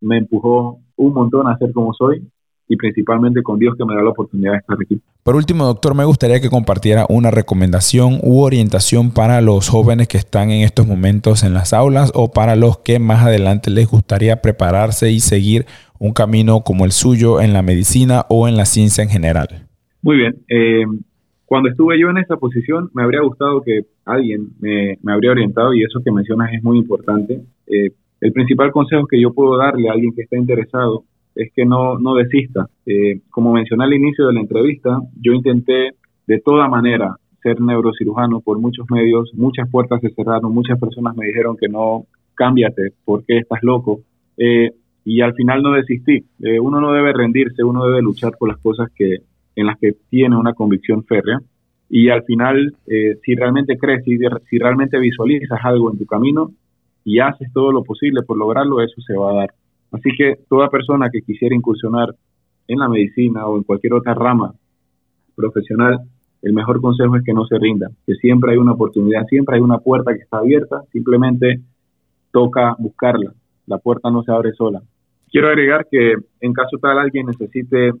me 0.00 0.18
empujó 0.18 0.80
un 0.96 1.14
montón 1.14 1.46
a 1.46 1.56
ser 1.58 1.72
como 1.72 1.92
soy 1.94 2.26
y 2.70 2.76
principalmente 2.76 3.42
con 3.42 3.58
Dios 3.58 3.74
que 3.76 3.84
me 3.84 3.96
da 3.96 4.02
la 4.02 4.10
oportunidad 4.10 4.52
de 4.52 4.58
estar 4.58 4.76
aquí. 4.80 5.00
Por 5.24 5.34
último, 5.34 5.64
doctor, 5.64 5.96
me 5.96 6.04
gustaría 6.04 6.40
que 6.40 6.48
compartiera 6.48 7.04
una 7.08 7.32
recomendación 7.32 8.20
u 8.22 8.42
orientación 8.42 9.10
para 9.10 9.40
los 9.40 9.68
jóvenes 9.68 10.06
que 10.06 10.18
están 10.18 10.52
en 10.52 10.62
estos 10.62 10.86
momentos 10.86 11.42
en 11.42 11.52
las 11.52 11.72
aulas 11.72 12.12
o 12.14 12.30
para 12.30 12.54
los 12.54 12.78
que 12.78 13.00
más 13.00 13.24
adelante 13.24 13.70
les 13.70 13.90
gustaría 13.90 14.40
prepararse 14.40 15.10
y 15.10 15.18
seguir 15.18 15.66
un 15.98 16.12
camino 16.12 16.60
como 16.60 16.84
el 16.84 16.92
suyo 16.92 17.40
en 17.40 17.52
la 17.52 17.62
medicina 17.62 18.24
o 18.30 18.46
en 18.46 18.56
la 18.56 18.66
ciencia 18.66 19.02
en 19.02 19.10
general? 19.10 19.48
Muy 20.00 20.16
bien. 20.16 20.36
Eh, 20.48 20.84
cuando 21.46 21.70
estuve 21.70 22.00
yo 22.00 22.08
en 22.08 22.18
esa 22.18 22.36
posición, 22.36 22.88
me 22.94 23.02
habría 23.02 23.22
gustado 23.22 23.62
que 23.62 23.80
alguien 24.04 24.50
me, 24.60 24.96
habría 25.12 25.32
orientado 25.32 25.74
y 25.74 25.82
eso 25.82 26.00
que 26.04 26.12
mencionas 26.12 26.52
es 26.54 26.62
muy 26.62 26.78
importante. 26.78 27.40
Eh, 27.66 27.90
el 28.20 28.32
principal 28.32 28.70
consejo 28.70 29.08
que 29.08 29.20
yo 29.20 29.32
puedo 29.32 29.56
darle 29.56 29.88
a 29.88 29.92
alguien 29.92 30.14
que 30.14 30.22
está 30.22 30.36
interesado 30.36 31.02
es 31.34 31.52
que 31.54 31.64
no, 31.64 31.98
no 31.98 32.14
desista. 32.14 32.68
Eh, 32.86 33.20
como 33.30 33.52
mencioné 33.52 33.84
al 33.84 33.94
inicio 33.94 34.26
de 34.26 34.34
la 34.34 34.40
entrevista, 34.40 34.98
yo 35.20 35.32
intenté 35.32 35.94
de 36.26 36.40
toda 36.40 36.68
manera 36.68 37.16
ser 37.42 37.60
neurocirujano 37.60 38.40
por 38.40 38.58
muchos 38.58 38.86
medios, 38.90 39.30
muchas 39.34 39.68
puertas 39.70 40.00
se 40.00 40.10
cerraron, 40.10 40.52
muchas 40.52 40.78
personas 40.78 41.16
me 41.16 41.26
dijeron 41.26 41.56
que 41.56 41.68
no, 41.68 42.04
cámbiate, 42.34 42.92
porque 43.04 43.38
estás 43.38 43.60
loco? 43.62 44.00
Eh, 44.36 44.70
y 45.04 45.22
al 45.22 45.34
final 45.34 45.62
no 45.62 45.72
desistí. 45.72 46.24
Eh, 46.42 46.60
uno 46.60 46.80
no 46.80 46.92
debe 46.92 47.12
rendirse, 47.12 47.64
uno 47.64 47.86
debe 47.86 48.02
luchar 48.02 48.32
por 48.38 48.48
las 48.48 48.58
cosas 48.58 48.90
que 48.94 49.18
en 49.56 49.66
las 49.66 49.78
que 49.78 49.92
tiene 50.08 50.36
una 50.36 50.52
convicción 50.52 51.04
férrea. 51.04 51.40
Y 51.88 52.08
al 52.08 52.22
final, 52.22 52.76
si 52.86 53.34
realmente 53.34 53.76
crees, 53.76 54.04
si, 54.04 54.16
si 54.48 54.58
realmente 54.58 54.96
visualizas 55.00 55.58
algo 55.64 55.90
en 55.90 55.98
tu 55.98 56.06
camino 56.06 56.52
y 57.04 57.18
haces 57.18 57.52
todo 57.52 57.72
lo 57.72 57.82
posible 57.82 58.22
por 58.22 58.38
lograrlo, 58.38 58.80
eso 58.80 59.00
se 59.00 59.16
va 59.16 59.32
a 59.32 59.34
dar. 59.34 59.50
Así 59.92 60.10
que 60.16 60.36
toda 60.48 60.68
persona 60.68 61.08
que 61.10 61.22
quisiera 61.22 61.54
incursionar 61.54 62.14
en 62.68 62.78
la 62.78 62.88
medicina 62.88 63.46
o 63.46 63.56
en 63.56 63.64
cualquier 63.64 63.94
otra 63.94 64.14
rama 64.14 64.52
profesional, 65.34 65.98
el 66.42 66.52
mejor 66.52 66.80
consejo 66.80 67.16
es 67.16 67.24
que 67.24 67.32
no 67.32 67.44
se 67.44 67.58
rinda, 67.58 67.88
que 68.06 68.14
siempre 68.14 68.52
hay 68.52 68.58
una 68.58 68.72
oportunidad, 68.72 69.26
siempre 69.26 69.56
hay 69.56 69.62
una 69.62 69.78
puerta 69.78 70.14
que 70.14 70.22
está 70.22 70.38
abierta, 70.38 70.82
simplemente 70.92 71.60
toca 72.30 72.74
buscarla, 72.78 73.32
la 73.66 73.78
puerta 73.78 74.10
no 74.10 74.22
se 74.22 74.32
abre 74.32 74.52
sola. 74.52 74.80
Quiero 75.30 75.48
agregar 75.48 75.86
que 75.90 76.14
en 76.40 76.52
caso 76.52 76.78
tal 76.80 76.98
alguien 76.98 77.26
necesite 77.26 77.92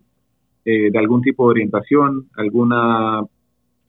eh, 0.64 0.90
de 0.90 0.98
algún 0.98 1.22
tipo 1.22 1.44
de 1.44 1.50
orientación, 1.50 2.28
alguna 2.36 3.22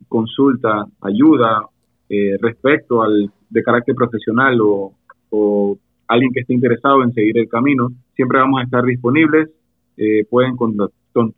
consulta, 0.08 0.86
ayuda 1.02 1.68
eh, 2.10 2.38
respecto 2.40 3.02
al 3.02 3.32
de 3.50 3.64
carácter 3.64 3.96
profesional 3.96 4.60
o, 4.62 4.94
o, 5.30 5.78
alguien 6.12 6.32
que 6.34 6.42
esté 6.42 6.54
interesado 6.54 7.04
en 7.04 7.14
seguir 7.14 7.38
el 7.38 7.48
camino, 7.48 7.90
siempre 8.16 8.40
vamos 8.40 8.62
a 8.62 8.64
estar 8.64 8.84
disponibles. 8.84 9.50
Eh, 9.98 10.26
pueden 10.30 10.56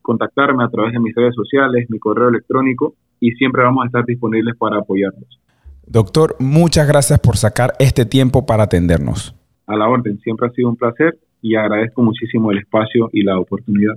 contactarme 0.01 0.63
a 0.63 0.69
través 0.69 0.93
de 0.93 0.99
mis 0.99 1.13
redes 1.15 1.35
sociales, 1.35 1.89
mi 1.89 1.99
correo 1.99 2.29
electrónico 2.29 2.95
y 3.19 3.31
siempre 3.31 3.63
vamos 3.63 3.83
a 3.83 3.87
estar 3.87 4.05
disponibles 4.05 4.55
para 4.57 4.77
apoyarlos. 4.77 5.39
Doctor, 5.85 6.35
muchas 6.39 6.87
gracias 6.87 7.19
por 7.19 7.37
sacar 7.37 7.73
este 7.79 8.05
tiempo 8.05 8.45
para 8.45 8.63
atendernos. 8.63 9.35
A 9.67 9.75
la 9.75 9.87
orden, 9.87 10.19
siempre 10.19 10.47
ha 10.47 10.51
sido 10.51 10.69
un 10.69 10.75
placer 10.75 11.17
y 11.41 11.55
agradezco 11.55 12.01
muchísimo 12.01 12.51
el 12.51 12.59
espacio 12.59 13.09
y 13.11 13.23
la 13.23 13.37
oportunidad. 13.39 13.95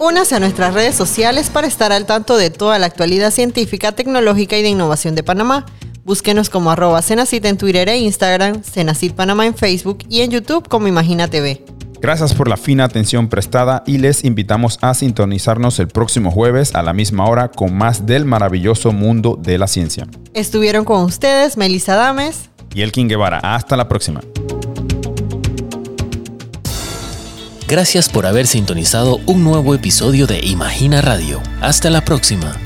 Únase 0.00 0.34
a 0.34 0.40
nuestras 0.40 0.74
redes 0.74 0.96
sociales 0.96 1.48
para 1.48 1.68
estar 1.68 1.92
al 1.92 2.06
tanto 2.06 2.36
de 2.36 2.50
toda 2.50 2.78
la 2.80 2.86
actualidad 2.86 3.30
científica, 3.30 3.92
tecnológica 3.92 4.58
y 4.58 4.62
de 4.62 4.70
innovación 4.70 5.14
de 5.14 5.22
Panamá. 5.22 5.64
Búsquenos 6.04 6.50
como 6.50 6.70
arroba 6.70 7.00
Cenacit 7.02 7.44
en 7.44 7.56
Twitter 7.56 7.88
e 7.88 7.98
Instagram, 7.98 8.62
Cenacit 8.62 9.14
Panamá 9.14 9.46
en 9.46 9.54
Facebook 9.54 9.98
y 10.08 10.22
en 10.22 10.30
YouTube 10.30 10.68
como 10.68 10.88
Imagina 10.88 11.28
TV. 11.28 11.64
Gracias 12.00 12.34
por 12.34 12.48
la 12.48 12.56
fina 12.56 12.82
atención 12.82 13.28
prestada 13.28 13.84
y 13.86 13.98
les 13.98 14.24
invitamos 14.24 14.76
a 14.82 14.92
sintonizarnos 14.92 15.78
el 15.78 15.86
próximo 15.86 16.32
jueves 16.32 16.74
a 16.74 16.82
la 16.82 16.92
misma 16.92 17.26
hora 17.26 17.48
con 17.48 17.76
más 17.76 18.06
del 18.06 18.24
maravilloso 18.24 18.90
mundo 18.90 19.38
de 19.40 19.56
la 19.56 19.68
ciencia. 19.68 20.08
Estuvieron 20.34 20.84
con 20.84 21.04
ustedes 21.04 21.56
Melissa 21.56 21.94
Dames 21.94 22.50
y 22.74 22.82
Elkin 22.82 23.08
Guevara. 23.08 23.38
Hasta 23.38 23.76
la 23.76 23.88
próxima. 23.88 24.20
Gracias 27.68 28.08
por 28.08 28.26
haber 28.26 28.48
sintonizado 28.48 29.20
un 29.26 29.44
nuevo 29.44 29.72
episodio 29.72 30.26
de 30.26 30.40
Imagina 30.44 31.00
Radio. 31.00 31.40
Hasta 31.60 31.88
la 31.88 32.04
próxima. 32.04 32.56